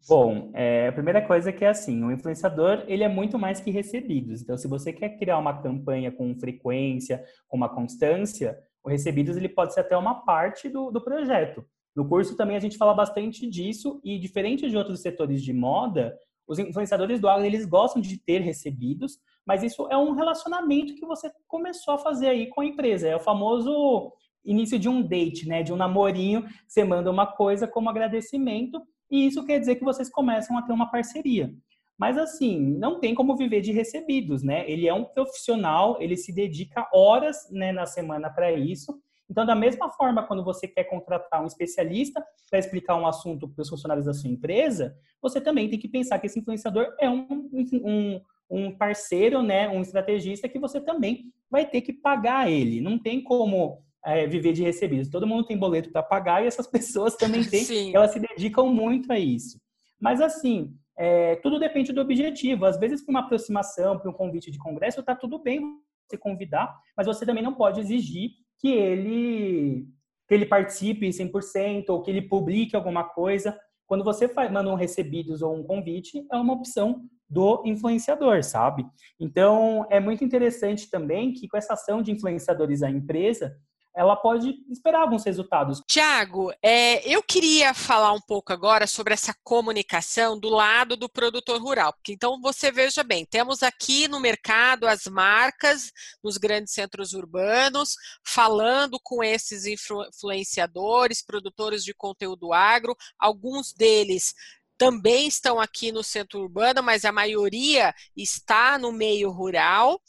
Bom, 0.07 0.51
é, 0.53 0.89
a 0.89 0.93
primeira 0.93 1.27
coisa 1.27 1.49
é 1.49 1.53
que 1.53 1.65
é 1.65 1.69
assim, 1.69 2.05
o 2.05 2.13
influenciador, 2.13 2.85
ele 2.87 3.03
é 3.03 3.09
muito 3.09 3.39
mais 3.39 3.61
que 3.61 3.71
recebidos. 3.71 4.43
Então, 4.43 4.57
se 4.57 4.69
você 4.69 4.93
quer 4.93 5.17
criar 5.19 5.39
uma 5.39 5.63
campanha 5.63 6.13
com 6.13 6.39
frequência, 6.39 7.25
com 7.49 7.57
uma 7.57 7.69
constância, 7.69 8.59
o 8.83 8.91
recebidos, 8.91 9.37
ele 9.37 9.49
pode 9.49 9.73
ser 9.73 9.81
até 9.81 9.97
uma 9.97 10.17
parte 10.27 10.69
do, 10.69 10.91
do 10.91 11.01
projeto. 11.01 11.65
No 11.97 12.07
curso 12.07 12.37
também 12.37 12.57
a 12.57 12.61
gente 12.61 12.77
fala 12.77 12.93
bastante 12.93 13.49
disso 13.49 14.01
e, 14.05 14.19
diferente 14.19 14.69
de 14.69 14.77
outros 14.77 15.01
setores 15.01 15.43
de 15.43 15.53
moda, 15.53 16.15
os 16.47 16.59
influenciadores 16.59 17.19
do 17.19 17.29
agro, 17.29 17.47
eles 17.47 17.65
gostam 17.65 18.03
de 18.03 18.19
ter 18.19 18.41
recebidos, 18.41 19.19
mas 19.47 19.63
isso 19.63 19.89
é 19.91 19.97
um 19.97 20.13
relacionamento 20.13 20.95
que 20.95 21.07
você 21.07 21.31
começou 21.47 21.95
a 21.95 21.99
fazer 21.99 22.29
aí 22.29 22.49
com 22.49 22.61
a 22.61 22.67
empresa. 22.67 23.09
É 23.09 23.17
o 23.17 23.21
famoso 23.21 24.13
início 24.45 24.79
de 24.79 24.89
um 24.89 25.01
date, 25.01 25.49
né? 25.49 25.63
De 25.63 25.73
um 25.73 25.77
namorinho, 25.77 26.45
você 26.69 26.85
manda 26.85 27.11
uma 27.11 27.27
coisa 27.27 27.67
como 27.67 27.89
agradecimento 27.89 28.83
e 29.15 29.29
isso 29.29 29.45
quer 29.47 29.61
dizer 29.61 29.77
que 29.77 29.85
vocês 29.85 30.11
começam 30.11 30.59
a 30.59 30.63
ter 30.63 30.73
uma 30.73 30.91
parceria. 30.91 31.55
Mas 31.97 32.19
assim, 32.19 32.59
não 32.59 32.99
tem 32.99 33.15
como 33.15 33.37
viver 33.37 33.61
de 33.61 33.71
recebidos, 33.71 34.43
né? 34.43 34.69
Ele 34.69 34.89
é 34.89 34.93
um 34.93 35.05
profissional, 35.05 35.97
ele 36.03 36.17
se 36.17 36.35
dedica 36.35 36.89
horas 36.93 37.49
né, 37.49 37.71
na 37.71 37.87
semana 37.87 38.29
para 38.29 38.51
isso. 38.51 38.93
Então, 39.31 39.47
da 39.47 39.55
mesma 39.55 39.89
forma, 39.91 40.27
quando 40.27 40.43
você 40.43 40.67
quer 40.67 40.83
contratar 40.83 41.41
um 41.41 41.47
especialista 41.47 42.21
para 42.51 42.59
explicar 42.59 42.97
um 42.97 43.07
assunto 43.07 43.49
para 43.49 43.63
os 43.63 43.69
funcionários 43.69 44.07
da 44.07 44.13
sua 44.13 44.29
empresa, 44.29 44.97
você 45.23 45.41
também 45.41 45.71
tem 45.71 45.79
que 45.79 45.89
pensar 45.89 46.19
que 46.19 46.27
esse 46.27 46.41
influenciador 46.41 46.93
é 47.01 47.09
um, 47.09 47.49
um, 47.53 48.21
um 48.51 48.77
parceiro, 48.77 49.45
né, 49.45 49.69
um 49.69 49.81
estrategista 49.81 50.49
que 50.49 50.59
você 50.59 50.81
também 50.81 51.33
vai 51.49 51.65
ter 51.65 51.83
que 51.83 51.93
pagar 51.93 52.51
ele. 52.51 52.81
Não 52.81 52.99
tem 52.99 53.23
como 53.23 53.84
é, 54.05 54.27
viver 54.27 54.53
de 54.53 54.63
recebidos. 54.63 55.09
Todo 55.09 55.27
mundo 55.27 55.47
tem 55.47 55.57
boleto 55.57 55.91
para 55.91 56.03
pagar 56.03 56.43
e 56.43 56.47
essas 56.47 56.67
pessoas 56.71 57.17
também 57.17 57.43
têm, 57.43 57.65
Sim. 57.65 57.95
elas 57.95 58.13
se 58.13 58.21
dedicam 58.21 58.69
muito 58.69 59.13
a 59.13 59.19
isso. 59.19 59.59
Mas 60.01 60.21
assim, 60.21 60.77
é, 60.97 61.37
tudo 61.37 61.59
depende 61.59 61.93
do 61.93 62.01
objetivo. 62.01 62.67
Às 62.67 62.79
vezes, 62.79 63.05
para 63.05 63.11
uma 63.11 63.21
aproximação, 63.21 63.99
para 63.99 64.11
um 64.11 64.15
convite 64.15 64.51
de 64.51 64.59
congresso, 64.59 65.01
está 65.01 65.15
tudo 65.15 65.39
bem 65.39 65.61
você 66.07 66.19
convidar, 66.19 66.77
mas 66.97 67.07
você 67.07 67.25
também 67.25 67.43
não 67.43 67.55
pode 67.55 67.81
exigir 67.81 68.31
que 68.59 68.69
ele 68.69 69.89
que 70.27 70.33
ele 70.33 70.47
participe 70.47 71.07
100% 71.07 71.85
ou 71.91 72.01
que 72.01 72.11
ele 72.11 72.23
publique 72.23 72.75
alguma 72.75 73.05
coisa. 73.05 73.59
Quando 73.87 74.03
você 74.03 74.27
faz, 74.27 74.51
manda 74.51 74.71
um 74.71 74.75
recebidos 74.75 75.43
ou 75.43 75.55
um 75.55 75.63
convite, 75.63 76.27
é 76.33 76.37
uma 76.37 76.55
opção 76.55 77.05
do 77.29 77.63
influenciador, 77.67 78.43
sabe? 78.43 78.87
Então, 79.21 79.87
é 79.91 80.01
muito 80.01 80.25
interessante 80.25 80.89
também 80.91 81.33
que 81.35 81.47
com 81.47 81.59
essa 81.59 81.75
ação 81.75 82.01
de 82.01 82.11
influenciadores 82.11 82.83
à 82.83 82.91
empresa, 82.91 83.55
ela 83.95 84.17
pode 84.17 84.65
esperar 84.69 85.03
alguns 85.03 85.25
resultados. 85.25 85.81
Tiago, 85.87 86.53
é, 86.61 87.07
eu 87.09 87.23
queria 87.23 87.73
falar 87.73 88.13
um 88.13 88.21
pouco 88.21 88.53
agora 88.53 88.87
sobre 88.87 89.15
essa 89.15 89.35
comunicação 89.45 90.39
do 90.39 90.49
lado 90.49 90.97
do 90.97 91.09
produtor 91.09 91.61
rural. 91.63 91.93
Porque, 91.93 92.13
então, 92.13 92.41
você 92.41 92.73
veja 92.73 93.05
bem, 93.05 93.25
temos 93.25 93.63
aqui 93.63 94.09
no 94.09 94.19
mercado 94.19 94.87
as 94.87 95.05
marcas 95.05 95.93
nos 96.23 96.37
grandes 96.37 96.75
centros 96.75 97.13
urbanos, 97.13 97.95
falando 98.27 98.99
com 99.03 99.23
esses 99.23 99.65
influenciadores, 99.65 101.23
produtores 101.23 101.85
de 101.85 101.95
conteúdo 101.95 102.53
agro, 102.53 102.97
alguns 103.19 103.73
deles 103.73 104.35
também 104.77 105.27
estão 105.27 105.61
aqui 105.61 105.93
no 105.93 106.03
centro 106.03 106.41
urbano, 106.41 106.83
mas 106.83 107.05
a 107.05 107.13
maioria 107.13 107.95
está 108.17 108.79
no 108.79 108.93
meio 108.93 109.31
rural. 109.31 110.01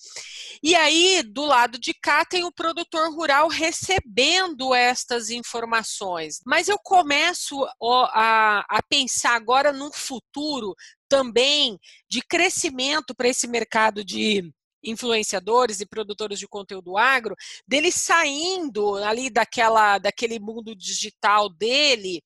E 0.62 0.76
aí, 0.76 1.24
do 1.24 1.46
lado 1.46 1.80
de 1.80 1.94
cá, 1.94 2.26
tem 2.26 2.44
o 2.44 2.52
produtor 2.52 3.14
rural 3.14 3.48
recebendo 3.48 4.74
estas 4.74 5.30
informações. 5.30 6.40
Mas 6.46 6.68
eu 6.68 6.78
começo 6.80 7.66
a, 8.12 8.66
pensar 8.90 9.36
agora 9.36 9.72
num 9.72 9.92
futuro 9.92 10.76
também 11.08 11.80
de 12.10 12.22
crescimento 12.22 13.14
para 13.16 13.28
esse 13.28 13.48
mercado 13.48 14.04
de 14.04 14.52
influenciadores 14.84 15.82
e 15.82 15.86
produtores 15.86 16.38
de 16.38 16.48
conteúdo 16.48 16.98
agro, 16.98 17.36
dele 17.68 17.92
saindo 17.92 18.96
ali 18.98 19.30
daquela, 19.32 19.98
daquele 19.98 20.40
mundo 20.40 20.76
digital 20.76 21.50
dele 21.50 22.22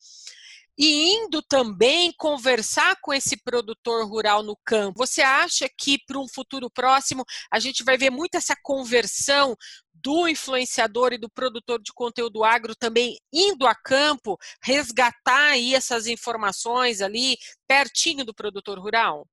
e 0.80 1.14
indo 1.14 1.42
também 1.42 2.14
conversar 2.18 2.96
com 3.02 3.14
esse 3.14 3.36
produtor 3.44 4.08
rural 4.08 4.42
no 4.42 4.56
campo. 4.66 5.00
Você 5.00 5.22
acha 5.22 5.68
que 5.78 5.98
para 6.08 6.18
um 6.18 6.28
futuro 6.28 6.70
próximo 6.72 7.26
a 7.52 7.60
gente 7.60 7.84
vai 7.84 7.98
ver 7.98 8.10
muito 8.10 8.36
essa 8.36 8.56
conversão 8.64 9.58
do 9.94 10.30
influenciador 10.30 11.12
e 11.12 11.18
do 11.18 11.30
produtor 11.30 11.82
de 11.82 11.92
conteúdo 11.94 12.46
agro 12.46 12.74
também 12.74 13.18
indo 13.34 13.68
a 13.68 13.76
campo, 13.76 14.38
resgatar 14.64 15.52
aí 15.52 15.76
essas 15.76 16.08
informações 16.08 17.02
ali 17.02 17.36
pertinho 17.68 18.24
do 18.24 18.34
produtor 18.34 18.80
rural? 18.80 19.28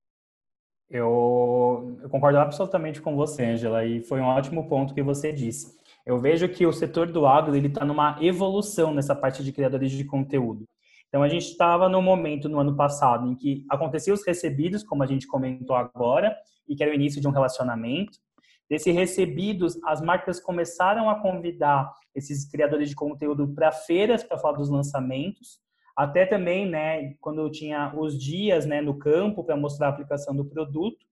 Eu, 0.90 1.96
eu 2.02 2.08
concordo 2.08 2.38
absolutamente 2.38 3.00
com 3.00 3.14
você, 3.14 3.44
Angela, 3.44 3.84
e 3.84 4.00
foi 4.00 4.20
um 4.20 4.24
ótimo 4.24 4.68
ponto 4.68 4.94
que 4.94 5.02
você 5.02 5.32
disse. 5.32 5.76
Eu 6.04 6.18
vejo 6.18 6.48
que 6.48 6.66
o 6.66 6.72
setor 6.72 7.10
do 7.10 7.26
agro 7.26 7.54
ele 7.54 7.68
está 7.68 7.84
numa 7.84 8.18
evolução 8.20 8.92
nessa 8.92 9.14
parte 9.14 9.44
de 9.44 9.52
criadores 9.52 9.92
de 9.92 10.04
conteúdo. 10.04 10.64
Então, 11.08 11.22
a 11.22 11.28
gente 11.28 11.46
estava 11.46 11.88
no 11.88 12.02
momento, 12.02 12.48
no 12.48 12.58
ano 12.58 12.76
passado, 12.76 13.26
em 13.28 13.34
que 13.34 13.64
aconteciam 13.70 14.14
os 14.14 14.26
recebidos, 14.26 14.82
como 14.82 15.02
a 15.02 15.06
gente 15.06 15.26
comentou 15.26 15.76
agora, 15.76 16.36
e 16.68 16.74
que 16.74 16.82
era 16.82 16.92
o 16.92 16.94
início 16.94 17.20
de 17.20 17.28
um 17.28 17.30
relacionamento. 17.30 18.18
Desses 18.68 18.94
recebidos, 18.94 19.78
as 19.84 20.00
marcas 20.00 20.40
começaram 20.40 21.08
a 21.08 21.20
convidar 21.20 21.92
esses 22.14 22.50
criadores 22.50 22.88
de 22.88 22.96
conteúdo 22.96 23.46
para 23.54 23.70
feiras 23.70 24.24
para 24.24 24.38
falar 24.38 24.58
dos 24.58 24.68
lançamentos, 24.68 25.60
até 25.96 26.26
também, 26.26 26.68
né, 26.68 27.14
quando 27.20 27.48
tinha 27.50 27.94
os 27.96 28.18
dias, 28.18 28.66
né, 28.66 28.80
no 28.80 28.98
campo 28.98 29.44
para 29.44 29.56
mostrar 29.56 29.86
a 29.86 29.90
aplicação 29.90 30.34
do 30.34 30.44
produto. 30.44 31.06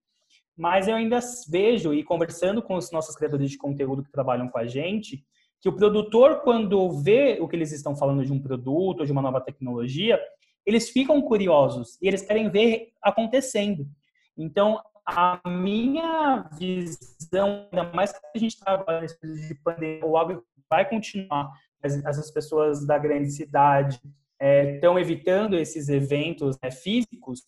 Mas 0.56 0.88
eu 0.88 0.94
ainda 0.94 1.18
vejo 1.48 1.94
e 1.94 2.04
conversando 2.04 2.62
com 2.62 2.74
os 2.74 2.90
nossos 2.90 3.16
criadores 3.16 3.50
de 3.50 3.56
conteúdo 3.56 4.02
que 4.02 4.12
trabalham 4.12 4.48
com 4.48 4.58
a 4.58 4.66
gente, 4.66 5.24
que 5.64 5.68
o 5.70 5.72
produtor, 5.72 6.42
quando 6.42 6.90
vê 6.90 7.38
o 7.40 7.48
que 7.48 7.56
eles 7.56 7.72
estão 7.72 7.96
falando 7.96 8.22
de 8.22 8.30
um 8.30 8.38
produto 8.38 9.00
ou 9.00 9.06
de 9.06 9.12
uma 9.12 9.22
nova 9.22 9.40
tecnologia, 9.40 10.20
eles 10.66 10.90
ficam 10.90 11.22
curiosos 11.22 11.96
e 12.02 12.06
eles 12.06 12.20
querem 12.20 12.50
ver 12.50 12.92
acontecendo. 13.00 13.88
Então, 14.36 14.78
a 15.06 15.40
minha 15.48 16.46
visão, 16.58 17.66
ainda 17.72 17.90
mais 17.94 18.12
que 18.12 18.18
a 18.34 18.38
gente 18.38 18.60
trabalha 18.60 19.00
nesse 19.00 19.18
período 19.18 19.40
de 19.40 19.54
pandemia, 19.54 20.04
o 20.04 20.18
agro 20.18 20.44
vai 20.68 20.86
continuar. 20.86 21.50
Essas 21.82 22.30
pessoas 22.30 22.86
da 22.86 22.98
grande 22.98 23.30
cidade 23.30 23.98
estão 24.38 24.98
é, 24.98 25.00
evitando 25.00 25.56
esses 25.56 25.88
eventos 25.88 26.58
né, 26.62 26.70
físicos. 26.70 27.40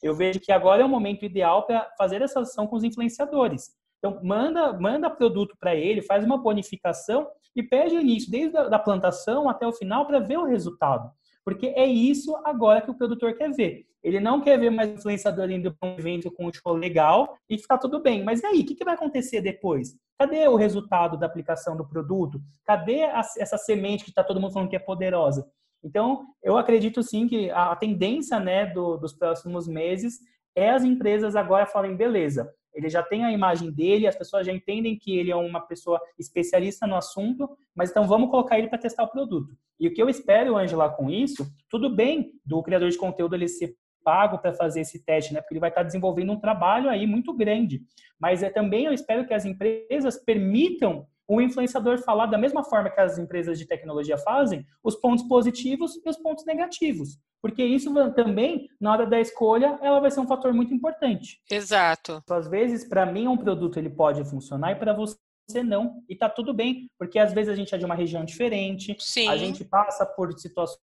Eu 0.00 0.14
vejo 0.14 0.38
que 0.38 0.52
agora 0.52 0.82
é 0.82 0.84
o 0.84 0.88
momento 0.88 1.24
ideal 1.24 1.66
para 1.66 1.90
fazer 1.98 2.22
essa 2.22 2.38
ação 2.38 2.68
com 2.68 2.76
os 2.76 2.84
influenciadores. 2.84 3.72
Então, 3.98 4.20
manda, 4.22 4.72
manda 4.74 5.10
produto 5.10 5.56
para 5.58 5.74
ele, 5.74 6.02
faz 6.02 6.24
uma 6.24 6.38
bonificação 6.38 7.26
e 7.54 7.62
pede 7.62 7.96
isso, 7.96 8.30
desde 8.30 8.56
a 8.56 8.68
da 8.68 8.78
plantação 8.78 9.48
até 9.48 9.66
o 9.66 9.72
final, 9.72 10.06
para 10.06 10.18
ver 10.18 10.38
o 10.38 10.44
resultado. 10.44 11.10
Porque 11.44 11.66
é 11.68 11.86
isso 11.86 12.34
agora 12.44 12.80
que 12.80 12.90
o 12.90 12.94
produtor 12.94 13.34
quer 13.34 13.50
ver. 13.52 13.86
Ele 14.02 14.20
não 14.20 14.40
quer 14.40 14.58
ver 14.58 14.70
mais 14.70 14.90
influenciador 14.90 15.50
indo 15.50 15.74
para 15.74 15.88
um 15.88 15.98
evento 15.98 16.30
com 16.30 16.46
um 16.46 16.52
show 16.52 16.74
legal 16.74 17.36
e 17.48 17.58
ficar 17.58 17.78
tudo 17.78 18.00
bem. 18.00 18.22
Mas 18.22 18.42
e 18.42 18.46
aí, 18.46 18.60
o 18.60 18.66
que, 18.66 18.74
que 18.74 18.84
vai 18.84 18.94
acontecer 18.94 19.40
depois? 19.40 19.94
Cadê 20.18 20.46
o 20.46 20.56
resultado 20.56 21.18
da 21.18 21.26
aplicação 21.26 21.76
do 21.76 21.86
produto? 21.86 22.40
Cadê 22.64 23.04
a, 23.04 23.20
essa 23.38 23.58
semente 23.58 24.04
que 24.04 24.10
está 24.10 24.22
todo 24.22 24.40
mundo 24.40 24.52
falando 24.52 24.68
que 24.68 24.76
é 24.76 24.80
poderosa? 24.80 25.46
Então, 25.82 26.26
eu 26.42 26.56
acredito 26.56 27.02
sim 27.02 27.26
que 27.28 27.50
a 27.50 27.76
tendência 27.76 28.40
né, 28.40 28.66
do, 28.66 28.96
dos 28.96 29.12
próximos 29.12 29.68
meses 29.68 30.18
é 30.54 30.70
as 30.70 30.84
empresas 30.84 31.34
agora 31.34 31.66
falarem, 31.66 31.96
beleza, 31.96 32.50
ele 32.74 32.88
já 32.88 33.02
tem 33.02 33.24
a 33.24 33.32
imagem 33.32 33.70
dele, 33.70 34.06
as 34.06 34.16
pessoas 34.16 34.46
já 34.46 34.52
entendem 34.52 34.98
que 34.98 35.16
ele 35.16 35.30
é 35.30 35.36
uma 35.36 35.60
pessoa 35.60 36.00
especialista 36.18 36.86
no 36.86 36.96
assunto, 36.96 37.48
mas 37.74 37.90
então 37.90 38.06
vamos 38.06 38.30
colocar 38.30 38.58
ele 38.58 38.68
para 38.68 38.78
testar 38.78 39.04
o 39.04 39.10
produto. 39.10 39.56
E 39.78 39.86
o 39.86 39.92
que 39.92 40.02
eu 40.02 40.08
espero, 40.08 40.56
Angela, 40.56 40.88
com 40.88 41.10
isso, 41.10 41.46
tudo 41.70 41.88
bem 41.88 42.32
do 42.44 42.62
criador 42.62 42.90
de 42.90 42.98
conteúdo 42.98 43.34
ele 43.34 43.48
ser 43.48 43.76
pago 44.04 44.38
para 44.38 44.52
fazer 44.52 44.82
esse 44.82 45.02
teste, 45.02 45.32
né? 45.32 45.40
Porque 45.40 45.54
ele 45.54 45.60
vai 45.60 45.70
estar 45.70 45.82
desenvolvendo 45.82 46.32
um 46.32 46.38
trabalho 46.38 46.90
aí 46.90 47.06
muito 47.06 47.32
grande. 47.32 47.82
Mas 48.20 48.42
é 48.42 48.50
também 48.50 48.84
eu 48.84 48.92
espero 48.92 49.26
que 49.26 49.32
as 49.32 49.46
empresas 49.46 50.22
permitam 50.22 51.06
o 51.26 51.40
influenciador 51.40 51.98
falar 51.98 52.26
da 52.26 52.38
mesma 52.38 52.62
forma 52.62 52.90
que 52.90 53.00
as 53.00 53.18
empresas 53.18 53.58
de 53.58 53.66
tecnologia 53.66 54.18
fazem, 54.18 54.66
os 54.82 54.96
pontos 54.96 55.24
positivos 55.26 55.98
e 56.04 56.08
os 56.08 56.16
pontos 56.16 56.44
negativos. 56.44 57.18
Porque 57.40 57.62
isso 57.62 57.92
também, 58.12 58.68
na 58.80 58.92
hora 58.92 59.06
da 59.06 59.20
escolha, 59.20 59.78
ela 59.82 60.00
vai 60.00 60.10
ser 60.10 60.20
um 60.20 60.26
fator 60.26 60.52
muito 60.52 60.72
importante. 60.72 61.40
Exato. 61.50 62.22
Às 62.28 62.48
vezes, 62.48 62.88
para 62.88 63.04
mim, 63.04 63.28
um 63.28 63.36
produto 63.36 63.78
ele 63.78 63.90
pode 63.90 64.24
funcionar 64.24 64.72
e 64.72 64.76
para 64.76 64.94
você 64.94 65.16
não. 65.62 66.02
E 66.08 66.16
tá 66.16 66.28
tudo 66.28 66.54
bem, 66.54 66.88
porque 66.98 67.18
às 67.18 67.32
vezes 67.32 67.52
a 67.52 67.54
gente 67.54 67.74
é 67.74 67.78
de 67.78 67.84
uma 67.84 67.94
região 67.94 68.24
diferente, 68.24 68.96
Sim. 68.98 69.28
a 69.28 69.36
gente 69.36 69.64
passa 69.64 70.06
por 70.06 70.32
situações 70.38 70.78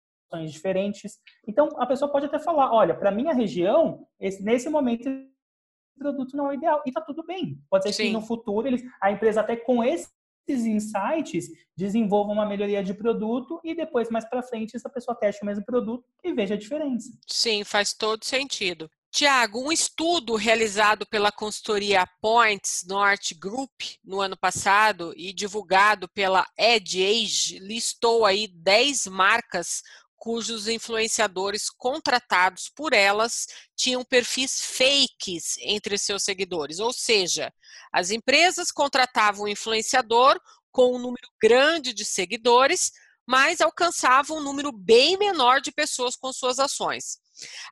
diferentes. 0.52 1.20
Então, 1.48 1.70
a 1.78 1.86
pessoa 1.86 2.12
pode 2.12 2.26
até 2.26 2.40
falar, 2.40 2.74
olha, 2.74 2.94
para 2.94 3.12
minha 3.12 3.34
região, 3.34 4.06
esse, 4.20 4.44
nesse 4.44 4.70
momento 4.70 5.08
o 5.10 6.00
produto 6.00 6.36
não 6.36 6.52
é 6.52 6.56
ideal. 6.56 6.82
E 6.86 6.92
tá 6.92 7.02
tudo 7.02 7.26
bem. 7.26 7.58
Pode 7.70 7.86
ser 7.86 7.94
Sim. 7.94 8.04
que 8.04 8.14
no 8.14 8.22
futuro 8.22 8.68
eles, 8.68 8.82
a 9.02 9.12
empresa 9.12 9.42
até 9.42 9.56
com 9.56 9.84
esse 9.84 10.10
esses 10.50 10.66
insights 10.66 11.50
desenvolvam 11.78 12.34
uma 12.34 12.46
melhoria 12.46 12.84
de 12.84 12.94
produto 12.94 13.60
e 13.64 13.76
depois, 13.76 14.10
mais 14.10 14.28
para 14.28 14.44
frente, 14.44 14.76
essa 14.76 14.90
pessoa 14.90 15.16
teste 15.16 15.44
o 15.44 15.46
mesmo 15.46 15.64
produto 15.64 16.04
e 16.24 16.34
veja 16.34 16.56
a 16.56 16.58
diferença. 16.58 17.12
Sim, 17.28 17.64
faz 17.64 17.94
todo 17.94 18.26
sentido. 18.26 18.90
Tiago, 19.12 19.68
um 19.68 19.72
estudo 19.72 20.36
realizado 20.36 21.06
pela 21.08 21.32
consultoria 21.32 22.08
Points 22.22 22.86
North 22.88 23.34
Group 23.40 23.72
no 24.04 24.22
ano 24.22 24.38
passado 24.38 25.14
e 25.18 25.34
divulgado 25.34 26.08
pela 26.08 26.46
EdAge 26.56 27.58
listou 27.60 28.24
aí 28.24 28.48
10 28.48 29.08
marcas 29.08 29.82
cujos 30.20 30.68
influenciadores 30.68 31.70
contratados 31.70 32.70
por 32.70 32.94
elas 32.94 33.48
tinham 33.76 34.04
perfis 34.04 34.60
fakes 34.62 35.58
entre 35.62 35.98
seus 35.98 36.24
seguidores, 36.24 36.80
ou 36.80 36.92
seja, 36.92 37.52
as 37.92 38.12
empresas 38.12 38.72
contratavam 38.72 39.46
um 39.46 39.48
influenciador 39.48 40.40
com 40.72 40.96
um 40.96 41.00
número 41.00 41.28
grande 41.42 41.94
de 41.94 42.04
seguidores, 42.04 42.92
mas 43.26 43.62
alcançavam 43.62 44.38
um 44.38 44.44
número 44.44 44.72
bem 44.72 45.18
menor 45.18 45.62
de 45.62 45.72
pessoas 45.72 46.16
com 46.16 46.34
suas 46.34 46.60
ações. 46.60 47.20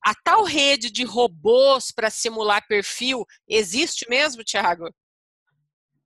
A 0.04 0.16
tal 0.16 0.44
rede 0.44 0.90
de 0.90 1.04
robôs 1.04 1.92
para 1.92 2.10
simular 2.10 2.66
perfil 2.68 3.26
existe 3.48 4.10
mesmo, 4.10 4.44
Thiago? 4.44 4.90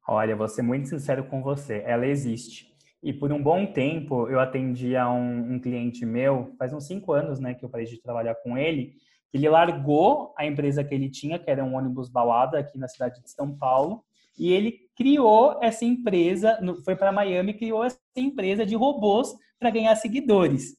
Olha, 0.07 0.35
vou 0.35 0.47
ser 0.47 0.63
muito 0.63 0.89
sincero 0.89 1.29
com 1.29 1.43
você, 1.43 1.83
ela 1.85 2.07
existe. 2.07 2.70
E 3.03 3.11
por 3.11 3.31
um 3.31 3.41
bom 3.41 3.65
tempo 3.65 4.27
eu 4.27 4.39
atendi 4.39 4.95
a 4.95 5.09
um, 5.09 5.53
um, 5.53 5.59
cliente 5.59 6.05
meu, 6.05 6.53
faz 6.57 6.71
uns 6.71 6.85
cinco 6.85 7.13
anos, 7.13 7.39
né, 7.39 7.53
que 7.53 7.65
eu 7.65 7.69
parei 7.69 7.85
de 7.85 8.01
trabalhar 8.01 8.35
com 8.35 8.57
ele. 8.57 8.93
Ele 9.33 9.49
largou 9.49 10.33
a 10.37 10.45
empresa 10.45 10.83
que 10.83 10.93
ele 10.93 11.09
tinha, 11.09 11.39
que 11.39 11.49
era 11.49 11.63
um 11.63 11.75
ônibus 11.75 12.09
balada 12.09 12.59
aqui 12.59 12.77
na 12.77 12.87
cidade 12.87 13.21
de 13.21 13.31
São 13.31 13.57
Paulo, 13.57 14.03
e 14.37 14.51
ele 14.51 14.89
criou 14.95 15.57
essa 15.61 15.85
empresa, 15.85 16.59
foi 16.83 16.95
para 16.95 17.11
Miami, 17.11 17.53
criou 17.53 17.83
essa 17.83 17.99
empresa 18.15 18.65
de 18.65 18.75
robôs 18.75 19.33
para 19.59 19.69
ganhar 19.69 19.95
seguidores. 19.95 20.75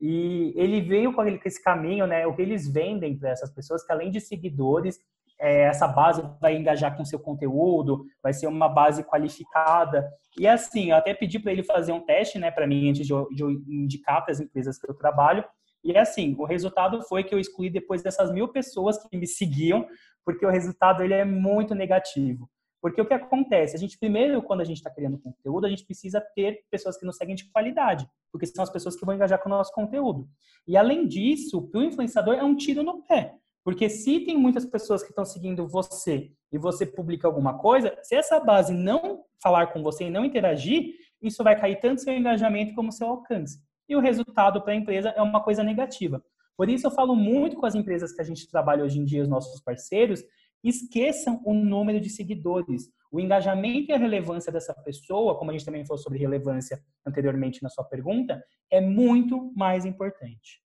E 0.00 0.52
ele 0.56 0.80
veio 0.80 1.12
com 1.14 1.24
esse 1.24 1.62
caminho, 1.62 2.06
né? 2.06 2.26
O 2.26 2.34
que 2.34 2.42
eles 2.42 2.70
vendem 2.70 3.16
para 3.16 3.30
essas 3.30 3.50
pessoas, 3.50 3.84
que 3.84 3.92
além 3.92 4.10
de 4.10 4.20
seguidores, 4.20 5.00
é, 5.38 5.62
essa 5.62 5.86
base 5.86 6.22
vai 6.40 6.56
engajar 6.56 6.96
com 6.96 7.04
seu 7.04 7.18
conteúdo, 7.18 8.04
vai 8.22 8.32
ser 8.32 8.46
uma 8.46 8.68
base 8.68 9.04
qualificada. 9.04 10.10
E 10.38 10.46
assim, 10.46 10.90
eu 10.90 10.96
até 10.96 11.14
pedi 11.14 11.38
para 11.38 11.52
ele 11.52 11.62
fazer 11.62 11.92
um 11.92 12.00
teste, 12.00 12.38
né, 12.38 12.50
para 12.50 12.66
mim, 12.66 12.90
antes 12.90 13.06
de 13.06 13.12
eu, 13.12 13.28
de 13.28 13.42
eu 13.42 13.50
indicar 13.50 14.22
para 14.24 14.32
as 14.32 14.40
empresas 14.40 14.78
que 14.78 14.90
eu 14.90 14.94
trabalho. 14.94 15.44
E 15.84 15.96
assim, 15.96 16.34
o 16.38 16.44
resultado 16.44 17.00
foi 17.02 17.22
que 17.22 17.34
eu 17.34 17.38
excluí 17.38 17.70
depois 17.70 18.02
dessas 18.02 18.32
mil 18.32 18.48
pessoas 18.48 18.98
que 18.98 19.16
me 19.16 19.26
seguiam, 19.26 19.86
porque 20.24 20.44
o 20.44 20.50
resultado 20.50 21.02
ele 21.02 21.14
é 21.14 21.24
muito 21.24 21.74
negativo. 21.74 22.50
Porque 22.80 23.00
o 23.00 23.06
que 23.06 23.14
acontece? 23.14 23.74
A 23.74 23.78
gente, 23.78 23.98
primeiro, 23.98 24.42
quando 24.42 24.60
a 24.60 24.64
gente 24.64 24.76
está 24.76 24.90
criando 24.90 25.18
conteúdo, 25.18 25.66
a 25.66 25.68
gente 25.68 25.84
precisa 25.84 26.20
ter 26.34 26.64
pessoas 26.70 26.96
que 26.96 27.06
nos 27.06 27.16
seguem 27.16 27.34
de 27.34 27.50
qualidade, 27.50 28.06
porque 28.30 28.46
são 28.46 28.62
as 28.62 28.70
pessoas 28.70 28.96
que 28.96 29.04
vão 29.04 29.14
engajar 29.14 29.40
com 29.40 29.48
o 29.48 29.52
nosso 29.52 29.72
conteúdo. 29.72 30.28
E 30.66 30.76
além 30.76 31.06
disso, 31.06 31.68
para 31.68 31.80
o 31.80 31.84
influenciador 31.84 32.34
é 32.34 32.44
um 32.44 32.56
tiro 32.56 32.82
no 32.82 33.02
pé. 33.02 33.34
Porque 33.66 33.90
se 33.90 34.20
tem 34.20 34.38
muitas 34.38 34.64
pessoas 34.64 35.02
que 35.02 35.08
estão 35.08 35.24
seguindo 35.24 35.66
você 35.66 36.30
e 36.52 36.56
você 36.56 36.86
publica 36.86 37.26
alguma 37.26 37.58
coisa, 37.58 37.98
se 38.00 38.14
essa 38.14 38.38
base 38.38 38.72
não 38.72 39.24
falar 39.42 39.72
com 39.72 39.82
você 39.82 40.04
e 40.04 40.10
não 40.10 40.24
interagir, 40.24 40.94
isso 41.20 41.42
vai 41.42 41.58
cair 41.58 41.80
tanto 41.80 42.00
seu 42.00 42.14
engajamento 42.14 42.76
como 42.76 42.92
seu 42.92 43.08
alcance. 43.08 43.58
E 43.88 43.96
o 43.96 44.00
resultado 44.00 44.62
para 44.62 44.72
a 44.72 44.76
empresa 44.76 45.08
é 45.08 45.20
uma 45.20 45.42
coisa 45.42 45.64
negativa. 45.64 46.22
Por 46.56 46.68
isso 46.68 46.86
eu 46.86 46.92
falo 46.92 47.16
muito 47.16 47.56
com 47.56 47.66
as 47.66 47.74
empresas 47.74 48.12
que 48.12 48.22
a 48.22 48.24
gente 48.24 48.48
trabalha 48.48 48.84
hoje 48.84 49.00
em 49.00 49.04
dia, 49.04 49.24
os 49.24 49.28
nossos 49.28 49.60
parceiros, 49.60 50.22
esqueçam 50.62 51.42
o 51.44 51.52
número 51.52 52.00
de 52.00 52.08
seguidores. 52.08 52.88
O 53.10 53.18
engajamento 53.18 53.90
e 53.90 53.94
a 53.94 53.98
relevância 53.98 54.52
dessa 54.52 54.74
pessoa, 54.74 55.36
como 55.36 55.50
a 55.50 55.52
gente 55.52 55.66
também 55.66 55.84
falou 55.84 56.00
sobre 56.00 56.20
relevância 56.20 56.80
anteriormente 57.04 57.64
na 57.64 57.68
sua 57.68 57.82
pergunta, 57.82 58.40
é 58.70 58.80
muito 58.80 59.52
mais 59.56 59.84
importante. 59.84 60.64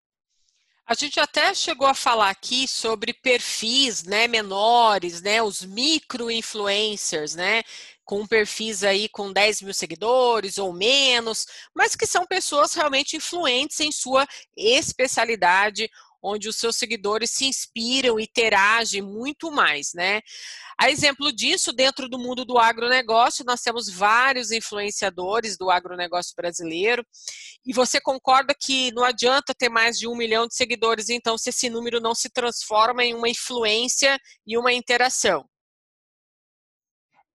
A 0.85 0.93
gente 0.93 1.19
até 1.19 1.53
chegou 1.53 1.87
a 1.87 1.93
falar 1.93 2.29
aqui 2.29 2.67
sobre 2.67 3.13
perfis, 3.13 4.03
né, 4.03 4.27
menores, 4.27 5.21
né, 5.21 5.41
os 5.41 5.63
micro-influencers, 5.63 7.33
né, 7.35 7.63
com 8.03 8.27
perfis 8.27 8.83
aí 8.83 9.07
com 9.07 9.31
10 9.31 9.61
mil 9.61 9.73
seguidores 9.73 10.57
ou 10.57 10.73
menos, 10.73 11.45
mas 11.73 11.95
que 11.95 12.05
são 12.05 12.25
pessoas 12.25 12.73
realmente 12.73 13.15
influentes 13.15 13.79
em 13.79 13.91
sua 13.91 14.27
especialidade 14.57 15.89
onde 16.21 16.47
os 16.47 16.57
seus 16.57 16.75
seguidores 16.75 17.31
se 17.31 17.45
inspiram 17.45 18.19
e 18.19 18.23
interagem 18.23 19.01
muito 19.01 19.51
mais, 19.51 19.91
né? 19.93 20.21
A 20.79 20.89
exemplo 20.89 21.31
disso, 21.31 21.73
dentro 21.73 22.07
do 22.07 22.17
mundo 22.17 22.45
do 22.45 22.57
agronegócio, 22.57 23.45
nós 23.45 23.61
temos 23.61 23.89
vários 23.89 24.51
influenciadores 24.51 25.57
do 25.57 25.69
agronegócio 25.69 26.33
brasileiro, 26.35 27.05
e 27.65 27.73
você 27.73 27.99
concorda 28.01 28.55
que 28.59 28.91
não 28.91 29.03
adianta 29.03 29.53
ter 29.53 29.69
mais 29.69 29.97
de 29.97 30.07
um 30.07 30.15
milhão 30.15 30.47
de 30.47 30.55
seguidores, 30.55 31.09
então, 31.09 31.37
se 31.37 31.49
esse 31.49 31.69
número 31.69 31.99
não 31.99 32.15
se 32.15 32.29
transforma 32.29 33.03
em 33.03 33.13
uma 33.13 33.29
influência 33.29 34.19
e 34.45 34.57
uma 34.57 34.73
interação. 34.73 35.45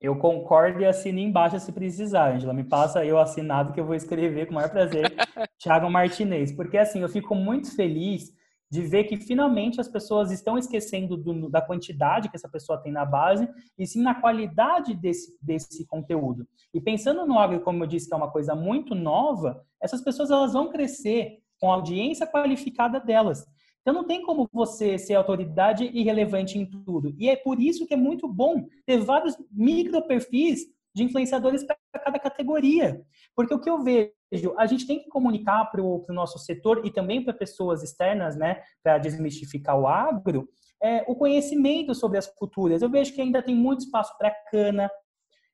Eu 0.00 0.16
concordo 0.16 0.80
e 0.80 0.84
assino 0.84 1.18
embaixo 1.18 1.58
se 1.58 1.72
precisar, 1.72 2.34
Angela. 2.34 2.52
Me 2.52 2.64
passa 2.64 3.04
eu 3.04 3.18
assinado 3.18 3.72
que 3.72 3.80
eu 3.80 3.86
vou 3.86 3.94
escrever 3.94 4.46
com 4.46 4.52
o 4.52 4.54
maior 4.54 4.70
prazer, 4.70 5.04
Thiago 5.58 5.90
Martinez. 5.90 6.52
Porque 6.52 6.76
assim, 6.76 7.00
eu 7.00 7.08
fico 7.08 7.34
muito 7.34 7.74
feliz 7.74 8.30
de 8.70 8.82
ver 8.82 9.04
que 9.04 9.16
finalmente 9.16 9.80
as 9.80 9.88
pessoas 9.88 10.30
estão 10.30 10.58
esquecendo 10.58 11.16
do, 11.16 11.48
da 11.48 11.60
quantidade 11.60 12.28
que 12.28 12.36
essa 12.36 12.48
pessoa 12.48 12.78
tem 12.78 12.92
na 12.92 13.04
base 13.04 13.48
e 13.78 13.86
sim 13.86 14.02
na 14.02 14.14
qualidade 14.14 14.94
desse, 14.94 15.36
desse 15.40 15.86
conteúdo. 15.86 16.46
E 16.74 16.80
pensando 16.80 17.26
no 17.26 17.38
agro, 17.38 17.60
como 17.60 17.82
eu 17.82 17.86
disse, 17.86 18.08
que 18.08 18.14
é 18.14 18.16
uma 18.16 18.30
coisa 18.30 18.54
muito 18.54 18.94
nova, 18.94 19.64
essas 19.80 20.02
pessoas 20.02 20.30
elas 20.30 20.52
vão 20.52 20.70
crescer 20.70 21.38
com 21.60 21.70
a 21.70 21.74
audiência 21.74 22.26
qualificada 22.26 23.00
delas. 23.00 23.46
Então 23.80 23.94
não 23.94 24.04
tem 24.04 24.20
como 24.20 24.48
você 24.52 24.98
ser 24.98 25.14
autoridade 25.14 25.84
e 25.84 26.02
relevante 26.02 26.58
em 26.58 26.66
tudo. 26.66 27.14
E 27.16 27.28
é 27.28 27.36
por 27.36 27.60
isso 27.60 27.86
que 27.86 27.94
é 27.94 27.96
muito 27.96 28.26
bom 28.26 28.66
ter 28.84 28.98
vários 28.98 29.36
micro 29.52 30.02
perfis 30.08 30.66
de 30.96 31.04
influenciadores 31.04 31.62
para 31.62 31.76
cada 32.02 32.18
categoria. 32.18 33.02
Porque 33.34 33.52
o 33.52 33.60
que 33.60 33.68
eu 33.68 33.82
vejo, 33.82 34.10
a 34.56 34.64
gente 34.64 34.86
tem 34.86 34.98
que 34.98 35.10
comunicar 35.10 35.66
para 35.66 35.82
o 35.82 36.06
nosso 36.08 36.38
setor 36.38 36.86
e 36.86 36.90
também 36.90 37.22
para 37.22 37.34
pessoas 37.34 37.82
externas, 37.82 38.34
né, 38.34 38.62
para 38.82 38.96
desmistificar 38.96 39.78
o 39.78 39.86
agro, 39.86 40.48
é, 40.82 41.04
o 41.06 41.14
conhecimento 41.14 41.94
sobre 41.94 42.16
as 42.16 42.26
culturas. 42.26 42.80
Eu 42.80 42.88
vejo 42.88 43.12
que 43.12 43.20
ainda 43.20 43.42
tem 43.42 43.54
muito 43.54 43.80
espaço 43.80 44.16
para 44.16 44.34
cana, 44.50 44.90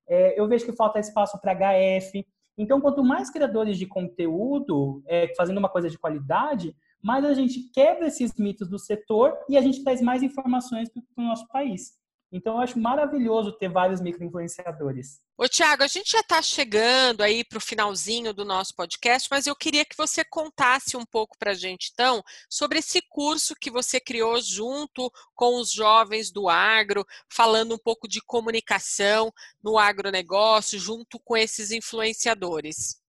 é, 0.09 0.39
eu 0.39 0.47
vejo 0.47 0.65
que 0.65 0.77
falta 0.77 1.01
espaço 1.01 1.37
para 1.41 1.55
HF. 1.57 2.25
Então, 2.57 2.81
quanto 2.81 3.03
mais 3.03 3.29
criadores 3.29 3.77
de 3.77 3.87
conteúdo 3.87 5.03
é, 5.09 5.35
fazendo 5.35 5.59
uma 5.59 5.69
coisa 5.69 5.91
de 5.91 5.99
qualidade, 5.99 6.73
mais 7.03 7.25
a 7.25 7.35
gente 7.35 7.69
quebra 7.73 8.07
esses 8.07 8.33
mitos 8.39 8.69
do 8.69 8.79
setor 8.79 9.37
e 9.49 9.57
a 9.57 9.61
gente 9.61 9.83
traz 9.83 10.01
mais 10.01 10.23
informações 10.23 10.89
para 10.89 11.03
o 11.25 11.27
nosso 11.27 11.49
país. 11.49 12.01
Então, 12.33 12.55
eu 12.55 12.61
acho 12.61 12.79
maravilhoso 12.79 13.53
ter 13.53 13.69
vários 13.69 14.01
microinfluenciadores. 14.01 15.21
Ô, 15.37 15.47
Tiago, 15.47 15.83
a 15.83 15.87
gente 15.87 16.13
já 16.13 16.21
está 16.21 16.41
chegando 16.41 17.21
aí 17.21 17.45
para 17.45 17.59
o 17.59 17.61
finalzinho 17.61 18.33
do 18.33 18.43
nosso 18.43 18.75
podcast, 18.75 19.29
mas 19.31 19.47
eu 19.47 19.55
queria 19.55 19.85
que 19.85 19.95
você 19.95 20.25
contasse 20.25 20.97
um 20.97 21.05
pouco 21.05 21.37
para 21.39 21.51
a 21.51 21.55
gente, 21.55 21.91
então, 21.93 22.23
sobre 22.49 22.79
esse 22.79 23.03
curso 23.11 23.55
que 23.61 23.71
você 23.71 24.01
criou 24.01 24.41
junto 24.41 25.13
com 25.35 25.61
os 25.61 25.71
jovens 25.71 26.33
do 26.33 26.49
agro, 26.49 27.05
falando 27.29 27.75
um 27.75 27.79
pouco 27.79 28.09
de 28.09 28.23
comunicação 28.23 29.31
no 29.63 29.77
agronegócio, 29.77 30.79
junto 30.79 31.21
com 31.21 31.37
esses 31.37 31.71
influenciadores. 31.71 33.03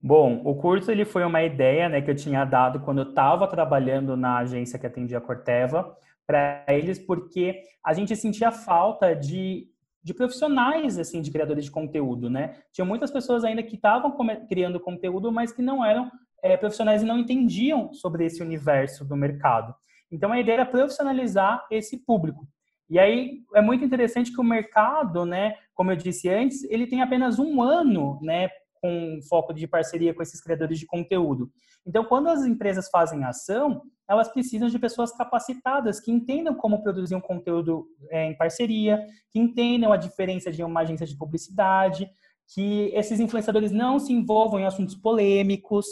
Bom, 0.00 0.42
o 0.44 0.54
curso 0.54 0.92
ele 0.92 1.06
foi 1.06 1.24
uma 1.24 1.42
ideia 1.42 1.88
né, 1.88 2.02
que 2.02 2.10
eu 2.10 2.14
tinha 2.14 2.44
dado 2.44 2.80
quando 2.80 2.98
eu 2.98 3.08
estava 3.08 3.48
trabalhando 3.48 4.16
na 4.16 4.38
agência 4.38 4.78
que 4.78 4.86
atendia 4.86 5.16
a 5.16 5.20
Corteva 5.20 5.96
para 6.28 6.62
eles, 6.68 6.98
porque 6.98 7.64
a 7.82 7.94
gente 7.94 8.14
sentia 8.14 8.52
falta 8.52 9.16
de, 9.16 9.66
de 10.02 10.12
profissionais, 10.12 10.98
assim, 10.98 11.22
de 11.22 11.30
criadores 11.30 11.64
de 11.64 11.70
conteúdo, 11.70 12.28
né? 12.28 12.56
Tinha 12.70 12.84
muitas 12.84 13.10
pessoas 13.10 13.44
ainda 13.44 13.62
que 13.62 13.76
estavam 13.76 14.14
criando 14.46 14.78
conteúdo, 14.78 15.32
mas 15.32 15.52
que 15.52 15.62
não 15.62 15.82
eram 15.82 16.10
é, 16.42 16.54
profissionais 16.54 17.02
e 17.02 17.06
não 17.06 17.18
entendiam 17.18 17.94
sobre 17.94 18.26
esse 18.26 18.42
universo 18.42 19.06
do 19.06 19.16
mercado. 19.16 19.74
Então, 20.12 20.30
a 20.30 20.38
ideia 20.38 20.56
era 20.56 20.66
profissionalizar 20.66 21.66
esse 21.70 22.04
público. 22.04 22.46
E 22.90 22.98
aí, 22.98 23.42
é 23.54 23.62
muito 23.62 23.82
interessante 23.82 24.30
que 24.30 24.40
o 24.40 24.44
mercado, 24.44 25.24
né, 25.24 25.54
como 25.74 25.92
eu 25.92 25.96
disse 25.96 26.28
antes, 26.28 26.62
ele 26.64 26.86
tem 26.86 27.00
apenas 27.00 27.38
um 27.38 27.62
ano, 27.62 28.18
né, 28.22 28.50
com 28.80 29.20
foco 29.28 29.52
de 29.52 29.66
parceria 29.66 30.14
com 30.14 30.22
esses 30.22 30.40
criadores 30.40 30.78
de 30.78 30.86
conteúdo. 30.86 31.50
Então, 31.86 32.04
quando 32.04 32.28
as 32.28 32.44
empresas 32.44 32.88
fazem 32.90 33.24
ação, 33.24 33.82
elas 34.08 34.28
precisam 34.28 34.68
de 34.68 34.78
pessoas 34.78 35.12
capacitadas 35.12 36.00
que 36.00 36.10
entendam 36.10 36.54
como 36.54 36.82
produzir 36.82 37.14
um 37.14 37.20
conteúdo 37.20 37.86
é, 38.10 38.26
em 38.30 38.36
parceria, 38.36 39.04
que 39.30 39.38
entendam 39.38 39.92
a 39.92 39.96
diferença 39.96 40.50
de 40.50 40.62
uma 40.62 40.80
agência 40.80 41.06
de 41.06 41.16
publicidade, 41.16 42.10
que 42.54 42.90
esses 42.94 43.20
influenciadores 43.20 43.70
não 43.70 43.98
se 43.98 44.12
envolvam 44.12 44.60
em 44.60 44.66
assuntos 44.66 44.94
polêmicos. 44.94 45.86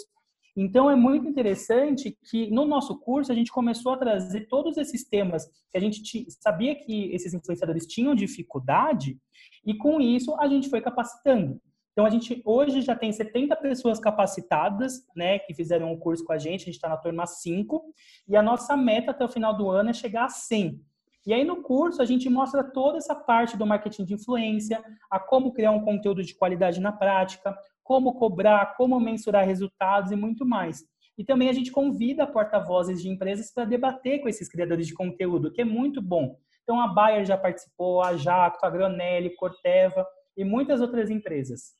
Então, 0.56 0.90
é 0.90 0.96
muito 0.96 1.28
interessante 1.28 2.16
que 2.30 2.50
no 2.50 2.64
nosso 2.64 2.98
curso 2.98 3.30
a 3.30 3.34
gente 3.34 3.52
começou 3.52 3.92
a 3.92 3.98
trazer 3.98 4.46
todos 4.48 4.78
esses 4.78 5.06
temas 5.06 5.46
que 5.70 5.76
a 5.76 5.80
gente 5.80 6.26
sabia 6.30 6.74
que 6.74 7.12
esses 7.14 7.34
influenciadores 7.34 7.86
tinham 7.86 8.14
dificuldade, 8.14 9.18
e 9.64 9.74
com 9.74 10.00
isso 10.00 10.34
a 10.40 10.48
gente 10.48 10.70
foi 10.70 10.80
capacitando. 10.80 11.60
Então, 11.96 12.04
a 12.04 12.10
gente 12.10 12.42
hoje 12.44 12.82
já 12.82 12.94
tem 12.94 13.10
70 13.10 13.56
pessoas 13.56 13.98
capacitadas, 13.98 15.08
né, 15.16 15.38
que 15.38 15.54
fizeram 15.54 15.90
um 15.90 15.98
curso 15.98 16.22
com 16.26 16.32
a 16.34 16.36
gente, 16.36 16.60
a 16.60 16.64
gente 16.66 16.74
está 16.74 16.90
na 16.90 16.96
turma 16.98 17.26
5, 17.26 17.82
e 18.28 18.36
a 18.36 18.42
nossa 18.42 18.76
meta 18.76 19.12
até 19.12 19.24
o 19.24 19.30
final 19.30 19.56
do 19.56 19.70
ano 19.70 19.88
é 19.88 19.92
chegar 19.94 20.26
a 20.26 20.28
100. 20.28 20.78
E 21.24 21.32
aí, 21.32 21.42
no 21.42 21.62
curso, 21.62 22.02
a 22.02 22.04
gente 22.04 22.28
mostra 22.28 22.62
toda 22.62 22.98
essa 22.98 23.14
parte 23.14 23.56
do 23.56 23.64
marketing 23.64 24.04
de 24.04 24.12
influência, 24.12 24.84
a 25.10 25.18
como 25.18 25.54
criar 25.54 25.70
um 25.70 25.86
conteúdo 25.86 26.22
de 26.22 26.34
qualidade 26.34 26.82
na 26.82 26.92
prática, 26.92 27.56
como 27.82 28.12
cobrar, 28.12 28.76
como 28.76 29.00
mensurar 29.00 29.46
resultados 29.46 30.12
e 30.12 30.16
muito 30.16 30.44
mais. 30.44 30.84
E 31.16 31.24
também 31.24 31.48
a 31.48 31.54
gente 31.54 31.72
convida 31.72 32.26
porta-vozes 32.26 33.00
de 33.00 33.08
empresas 33.08 33.50
para 33.50 33.64
debater 33.64 34.20
com 34.20 34.28
esses 34.28 34.50
criadores 34.50 34.86
de 34.86 34.92
conteúdo, 34.92 35.50
que 35.50 35.62
é 35.62 35.64
muito 35.64 36.02
bom. 36.02 36.36
Então, 36.62 36.78
a 36.78 36.88
Bayer 36.88 37.24
já 37.24 37.38
participou, 37.38 38.02
a 38.02 38.18
Jacto, 38.18 38.66
a 38.66 38.68
Granelli, 38.68 39.34
Corteva 39.34 40.06
e 40.36 40.44
muitas 40.44 40.82
outras 40.82 41.08
empresas. 41.08 41.74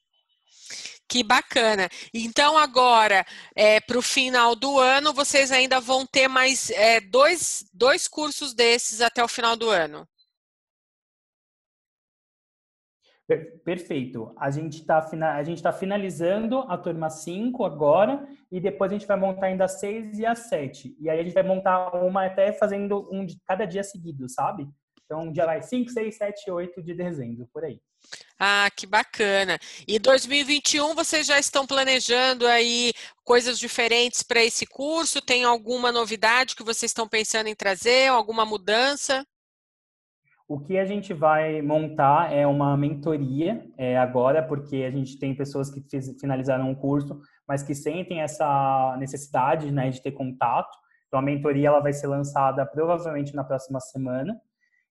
Que 1.08 1.22
bacana. 1.22 1.88
Então, 2.12 2.58
agora, 2.58 3.24
é, 3.54 3.80
para 3.80 3.98
o 3.98 4.02
final 4.02 4.56
do 4.56 4.78
ano, 4.78 5.12
vocês 5.12 5.52
ainda 5.52 5.80
vão 5.80 6.04
ter 6.04 6.26
mais 6.28 6.70
é, 6.70 7.00
dois, 7.00 7.64
dois 7.72 8.08
cursos 8.08 8.52
desses 8.54 9.00
até 9.00 9.22
o 9.22 9.28
final 9.28 9.56
do 9.56 9.70
ano. 9.70 10.06
Perfeito. 13.64 14.32
A 14.38 14.52
gente 14.52 14.82
está 14.82 15.00
tá 15.00 15.72
finalizando 15.72 16.60
a 16.68 16.78
turma 16.78 17.10
5 17.10 17.64
agora 17.64 18.24
e 18.52 18.60
depois 18.60 18.92
a 18.92 18.94
gente 18.94 19.06
vai 19.06 19.16
montar 19.16 19.46
ainda 19.46 19.64
a 19.64 19.68
6 19.68 20.20
e 20.20 20.26
a 20.26 20.36
7. 20.36 20.96
E 21.00 21.10
aí 21.10 21.18
a 21.18 21.24
gente 21.24 21.34
vai 21.34 21.42
montar 21.42 21.92
uma 21.96 22.24
até 22.24 22.52
fazendo 22.52 23.08
um 23.12 23.26
de 23.26 23.36
cada 23.44 23.64
dia 23.64 23.82
seguido, 23.82 24.28
sabe? 24.28 24.68
Então, 25.06 25.32
dia 25.32 25.46
vai 25.46 25.62
5, 25.62 25.88
6, 25.88 26.16
7, 26.16 26.50
8 26.50 26.82
de 26.82 26.92
dezembro, 26.92 27.48
por 27.52 27.64
aí. 27.64 27.80
Ah, 28.38 28.68
que 28.76 28.86
bacana. 28.86 29.58
E 29.86 29.98
2021 29.98 30.94
vocês 30.94 31.26
já 31.26 31.38
estão 31.38 31.66
planejando 31.66 32.46
aí 32.46 32.92
coisas 33.24 33.58
diferentes 33.58 34.22
para 34.22 34.44
esse 34.44 34.66
curso? 34.66 35.24
Tem 35.24 35.44
alguma 35.44 35.90
novidade 35.90 36.54
que 36.54 36.62
vocês 36.64 36.90
estão 36.90 37.08
pensando 37.08 37.46
em 37.46 37.54
trazer? 37.54 38.08
Alguma 38.08 38.44
mudança? 38.44 39.24
O 40.48 40.60
que 40.60 40.78
a 40.78 40.84
gente 40.84 41.14
vai 41.14 41.62
montar 41.62 42.32
é 42.32 42.46
uma 42.46 42.76
mentoria 42.76 43.66
é, 43.76 43.96
agora, 43.96 44.42
porque 44.46 44.84
a 44.84 44.90
gente 44.90 45.18
tem 45.18 45.34
pessoas 45.34 45.70
que 45.70 45.80
fiz, 45.88 46.14
finalizaram 46.20 46.70
um 46.70 46.74
curso, 46.74 47.20
mas 47.48 47.62
que 47.62 47.74
sentem 47.74 48.20
essa 48.20 48.96
necessidade 48.98 49.72
né, 49.72 49.90
de 49.90 50.02
ter 50.02 50.12
contato. 50.12 50.76
Então, 51.08 51.18
a 51.18 51.22
mentoria 51.22 51.68
ela 51.68 51.80
vai 51.80 51.92
ser 51.92 52.06
lançada 52.06 52.64
provavelmente 52.66 53.34
na 53.34 53.42
próxima 53.42 53.80
semana. 53.80 54.40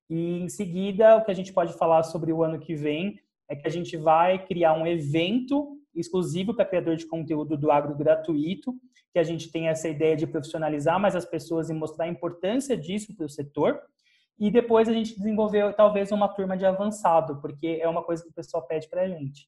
E 0.09 0.39
em 0.39 0.49
seguida, 0.49 1.17
o 1.17 1.25
que 1.25 1.31
a 1.31 1.35
gente 1.35 1.51
pode 1.51 1.73
falar 1.73 2.03
sobre 2.03 2.31
o 2.31 2.43
ano 2.43 2.59
que 2.59 2.75
vem 2.75 3.19
é 3.49 3.55
que 3.55 3.67
a 3.67 3.71
gente 3.71 3.97
vai 3.97 4.43
criar 4.45 4.73
um 4.73 4.85
evento 4.85 5.79
exclusivo 5.95 6.53
para 6.53 6.65
criador 6.65 6.95
de 6.95 7.07
conteúdo 7.07 7.57
do 7.57 7.71
agro 7.71 7.95
gratuito, 7.95 8.75
que 9.13 9.19
a 9.19 9.23
gente 9.23 9.49
tem 9.51 9.67
essa 9.67 9.87
ideia 9.87 10.15
de 10.15 10.27
profissionalizar 10.27 10.99
mais 10.99 11.15
as 11.15 11.25
pessoas 11.25 11.69
e 11.69 11.73
mostrar 11.73 12.05
a 12.05 12.09
importância 12.09 12.75
disso 12.75 13.15
para 13.15 13.25
o 13.25 13.29
setor. 13.29 13.79
E 14.37 14.51
depois 14.51 14.89
a 14.89 14.93
gente 14.93 15.17
desenvolveu 15.17 15.71
talvez 15.73 16.11
uma 16.11 16.27
turma 16.27 16.57
de 16.57 16.65
avançado, 16.65 17.39
porque 17.39 17.79
é 17.81 17.87
uma 17.87 18.03
coisa 18.03 18.23
que 18.23 18.29
o 18.29 18.33
pessoal 18.33 18.67
pede 18.67 18.89
para 18.89 19.03
a 19.03 19.07
gente. 19.07 19.47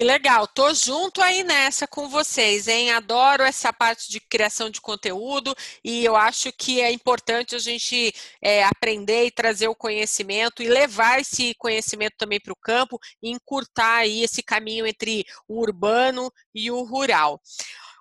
Que 0.00 0.06
legal, 0.06 0.48
tô 0.48 0.72
junto 0.72 1.20
aí 1.20 1.44
nessa 1.44 1.86
com 1.86 2.08
vocês, 2.08 2.66
hein? 2.68 2.90
Adoro 2.90 3.42
essa 3.42 3.70
parte 3.70 4.10
de 4.10 4.18
criação 4.18 4.70
de 4.70 4.80
conteúdo 4.80 5.54
e 5.84 6.02
eu 6.02 6.16
acho 6.16 6.50
que 6.54 6.80
é 6.80 6.90
importante 6.90 7.54
a 7.54 7.58
gente 7.58 8.10
é, 8.40 8.64
aprender 8.64 9.26
e 9.26 9.30
trazer 9.30 9.68
o 9.68 9.74
conhecimento 9.74 10.62
e 10.62 10.68
levar 10.68 11.20
esse 11.20 11.54
conhecimento 11.58 12.14
também 12.16 12.40
para 12.40 12.50
o 12.54 12.56
campo 12.56 12.98
e 13.22 13.28
encurtar 13.28 13.96
aí 13.96 14.22
esse 14.22 14.42
caminho 14.42 14.86
entre 14.86 15.22
o 15.46 15.60
urbano 15.60 16.32
e 16.54 16.70
o 16.70 16.82
rural. 16.82 17.38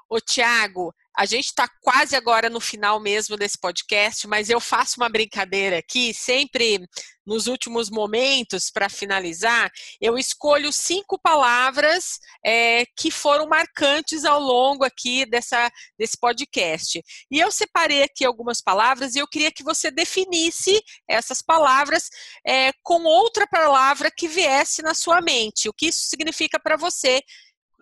Ô, 0.07 0.21
Tiago, 0.21 0.95
a 1.17 1.25
gente 1.25 1.45
está 1.45 1.67
quase 1.81 2.15
agora 2.15 2.49
no 2.49 2.59
final 2.59 2.99
mesmo 2.99 3.35
desse 3.35 3.57
podcast, 3.59 4.27
mas 4.27 4.49
eu 4.49 4.59
faço 4.59 4.99
uma 4.99 5.09
brincadeira 5.09 5.77
aqui, 5.77 6.13
sempre 6.13 6.87
nos 7.25 7.45
últimos 7.45 7.89
momentos, 7.91 8.71
para 8.71 8.89
finalizar, 8.89 9.69
eu 10.01 10.17
escolho 10.17 10.73
cinco 10.73 11.19
palavras 11.19 12.17
é, 12.43 12.85
que 12.97 13.11
foram 13.11 13.47
marcantes 13.47 14.25
ao 14.25 14.39
longo 14.39 14.83
aqui 14.83 15.25
dessa, 15.27 15.69
desse 15.97 16.17
podcast. 16.17 17.03
E 17.29 17.39
eu 17.39 17.51
separei 17.51 18.01
aqui 18.01 18.25
algumas 18.25 18.61
palavras 18.61 19.13
e 19.13 19.19
eu 19.19 19.27
queria 19.27 19.51
que 19.51 19.63
você 19.63 19.91
definisse 19.91 20.81
essas 21.07 21.41
palavras 21.41 22.09
é, 22.45 22.71
com 22.81 23.03
outra 23.03 23.45
palavra 23.45 24.09
que 24.09 24.27
viesse 24.27 24.81
na 24.81 24.95
sua 24.95 25.21
mente. 25.21 25.69
O 25.69 25.73
que 25.73 25.87
isso 25.87 26.07
significa 26.09 26.59
para 26.59 26.77
você 26.77 27.21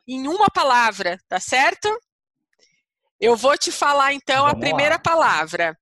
em 0.07 0.27
uma 0.27 0.47
palavra, 0.49 1.17
tá 1.29 1.39
certo? 1.39 1.89
Eu 3.19 3.35
vou 3.35 3.57
te 3.57 3.71
falar 3.71 4.13
então 4.13 4.45
Vamos 4.45 4.53
a 4.53 4.59
primeira 4.59 4.95
lá. 4.95 4.99
palavra. 4.99 5.77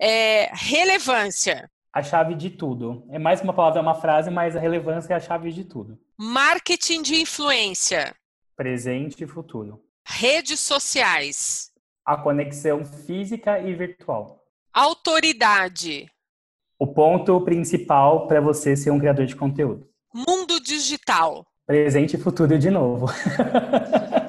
É 0.00 0.50
relevância. 0.52 1.70
A 1.92 2.02
chave 2.02 2.34
de 2.34 2.50
tudo. 2.50 3.04
É 3.10 3.18
mais 3.18 3.40
uma 3.40 3.52
palavra, 3.52 3.80
é 3.80 3.82
uma 3.82 3.94
frase, 3.94 4.30
mas 4.30 4.56
a 4.56 4.60
relevância 4.60 5.12
é 5.12 5.16
a 5.16 5.20
chave 5.20 5.52
de 5.52 5.64
tudo. 5.64 5.98
Marketing 6.18 7.02
de 7.02 7.20
influência. 7.20 8.14
Presente 8.56 9.24
e 9.24 9.26
futuro. 9.26 9.80
Redes 10.06 10.60
sociais. 10.60 11.70
A 12.04 12.16
conexão 12.16 12.84
física 12.84 13.58
e 13.60 13.74
virtual. 13.74 14.42
Autoridade. 14.72 16.10
O 16.78 16.86
ponto 16.86 17.40
principal 17.42 18.26
para 18.26 18.40
você 18.40 18.76
ser 18.76 18.90
um 18.90 18.98
criador 18.98 19.26
de 19.26 19.36
conteúdo. 19.36 19.88
Mundo 20.14 20.60
digital. 20.60 21.46
Presente 21.66 22.16
e 22.16 22.20
futuro 22.20 22.58
de 22.58 22.70
novo. 22.70 23.06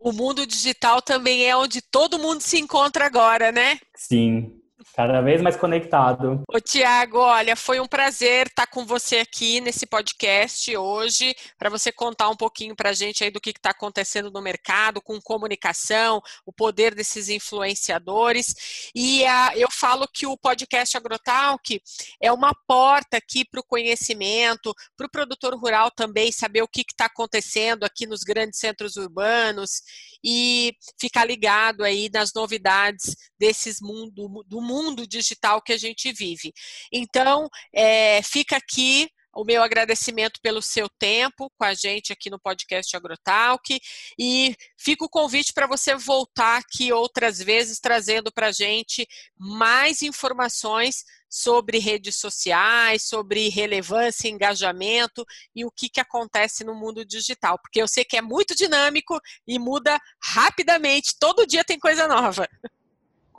o 0.00 0.12
mundo 0.12 0.46
digital 0.46 1.02
também 1.02 1.46
é 1.46 1.56
onde 1.56 1.82
todo 1.82 2.18
mundo 2.18 2.40
se 2.40 2.58
encontra 2.58 3.06
agora, 3.06 3.52
né? 3.52 3.78
Sim, 3.94 4.59
Cada 4.94 5.20
vez 5.20 5.40
mais 5.40 5.56
conectado. 5.56 6.42
Ô, 6.48 6.60
Tiago, 6.60 7.18
olha, 7.18 7.54
foi 7.54 7.78
um 7.80 7.86
prazer 7.86 8.48
estar 8.48 8.66
com 8.66 8.84
você 8.84 9.18
aqui 9.18 9.60
nesse 9.60 9.86
podcast 9.86 10.76
hoje, 10.76 11.34
para 11.58 11.70
você 11.70 11.92
contar 11.92 12.28
um 12.28 12.36
pouquinho 12.36 12.74
para 12.74 12.90
a 12.90 12.92
gente 12.92 13.22
aí 13.22 13.30
do 13.30 13.40
que 13.40 13.50
está 13.50 13.70
acontecendo 13.70 14.30
no 14.30 14.42
mercado, 14.42 15.00
com 15.00 15.20
comunicação, 15.20 16.20
o 16.44 16.52
poder 16.52 16.94
desses 16.94 17.28
influenciadores. 17.28 18.90
E 18.94 19.22
uh, 19.22 19.52
eu 19.54 19.68
falo 19.70 20.08
que 20.12 20.26
o 20.26 20.36
podcast 20.36 20.96
Agrotalk 20.96 21.80
é 22.20 22.32
uma 22.32 22.52
porta 22.66 23.16
aqui 23.16 23.44
para 23.44 23.60
o 23.60 23.64
conhecimento, 23.64 24.74
para 24.96 25.06
o 25.06 25.10
produtor 25.10 25.54
rural 25.54 25.90
também 25.90 26.32
saber 26.32 26.62
o 26.62 26.68
que 26.68 26.80
está 26.80 27.06
acontecendo 27.06 27.84
aqui 27.84 28.06
nos 28.06 28.22
grandes 28.22 28.58
centros 28.58 28.96
urbanos 28.96 29.82
e 30.22 30.74
ficar 31.00 31.24
ligado 31.24 31.82
aí 31.82 32.10
nas 32.12 32.32
novidades 32.34 33.16
desses 33.38 33.80
mundo, 33.80 34.44
do 34.46 34.60
mundo 34.82 35.06
digital 35.06 35.62
que 35.62 35.72
a 35.72 35.78
gente 35.78 36.12
vive. 36.12 36.52
Então, 36.92 37.48
é, 37.74 38.22
fica 38.22 38.56
aqui 38.56 39.08
o 39.34 39.44
meu 39.44 39.62
agradecimento 39.62 40.40
pelo 40.42 40.60
seu 40.60 40.88
tempo 40.88 41.50
com 41.56 41.64
a 41.64 41.74
gente 41.74 42.12
aqui 42.12 42.28
no 42.28 42.38
podcast 42.38 42.96
Agrotalk 42.96 43.80
e 44.18 44.54
fica 44.76 45.04
o 45.04 45.08
convite 45.08 45.52
para 45.52 45.66
você 45.66 45.94
voltar 45.94 46.58
aqui 46.58 46.92
outras 46.92 47.38
vezes 47.38 47.78
trazendo 47.78 48.32
para 48.32 48.48
a 48.48 48.52
gente 48.52 49.06
mais 49.38 50.02
informações 50.02 51.04
sobre 51.28 51.78
redes 51.78 52.16
sociais, 52.16 53.04
sobre 53.04 53.48
relevância, 53.48 54.28
engajamento 54.28 55.24
e 55.54 55.64
o 55.64 55.70
que, 55.70 55.88
que 55.88 56.00
acontece 56.00 56.64
no 56.64 56.74
mundo 56.74 57.04
digital, 57.04 57.56
porque 57.62 57.80
eu 57.80 57.86
sei 57.86 58.04
que 58.04 58.16
é 58.16 58.22
muito 58.22 58.54
dinâmico 58.54 59.20
e 59.46 59.58
muda 59.58 59.96
rapidamente, 60.20 61.14
todo 61.20 61.46
dia 61.46 61.64
tem 61.64 61.78
coisa 61.78 62.08
nova. 62.08 62.48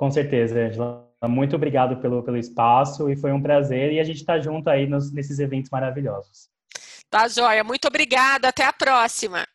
Com 0.01 0.09
certeza, 0.09 0.59
Angela. 0.59 1.07
Muito 1.27 1.55
obrigado 1.55 1.97
pelo, 1.97 2.23
pelo 2.23 2.35
espaço 2.35 3.07
e 3.07 3.15
foi 3.15 3.31
um 3.31 3.39
prazer 3.39 3.93
e 3.93 3.99
a 3.99 4.03
gente 4.03 4.17
está 4.17 4.39
junto 4.39 4.67
aí 4.67 4.87
nos, 4.87 5.13
nesses 5.13 5.37
eventos 5.37 5.69
maravilhosos. 5.69 6.49
Tá, 7.07 7.27
Joia. 7.27 7.63
Muito 7.63 7.87
obrigada. 7.87 8.47
Até 8.47 8.65
a 8.65 8.73
próxima. 8.73 9.45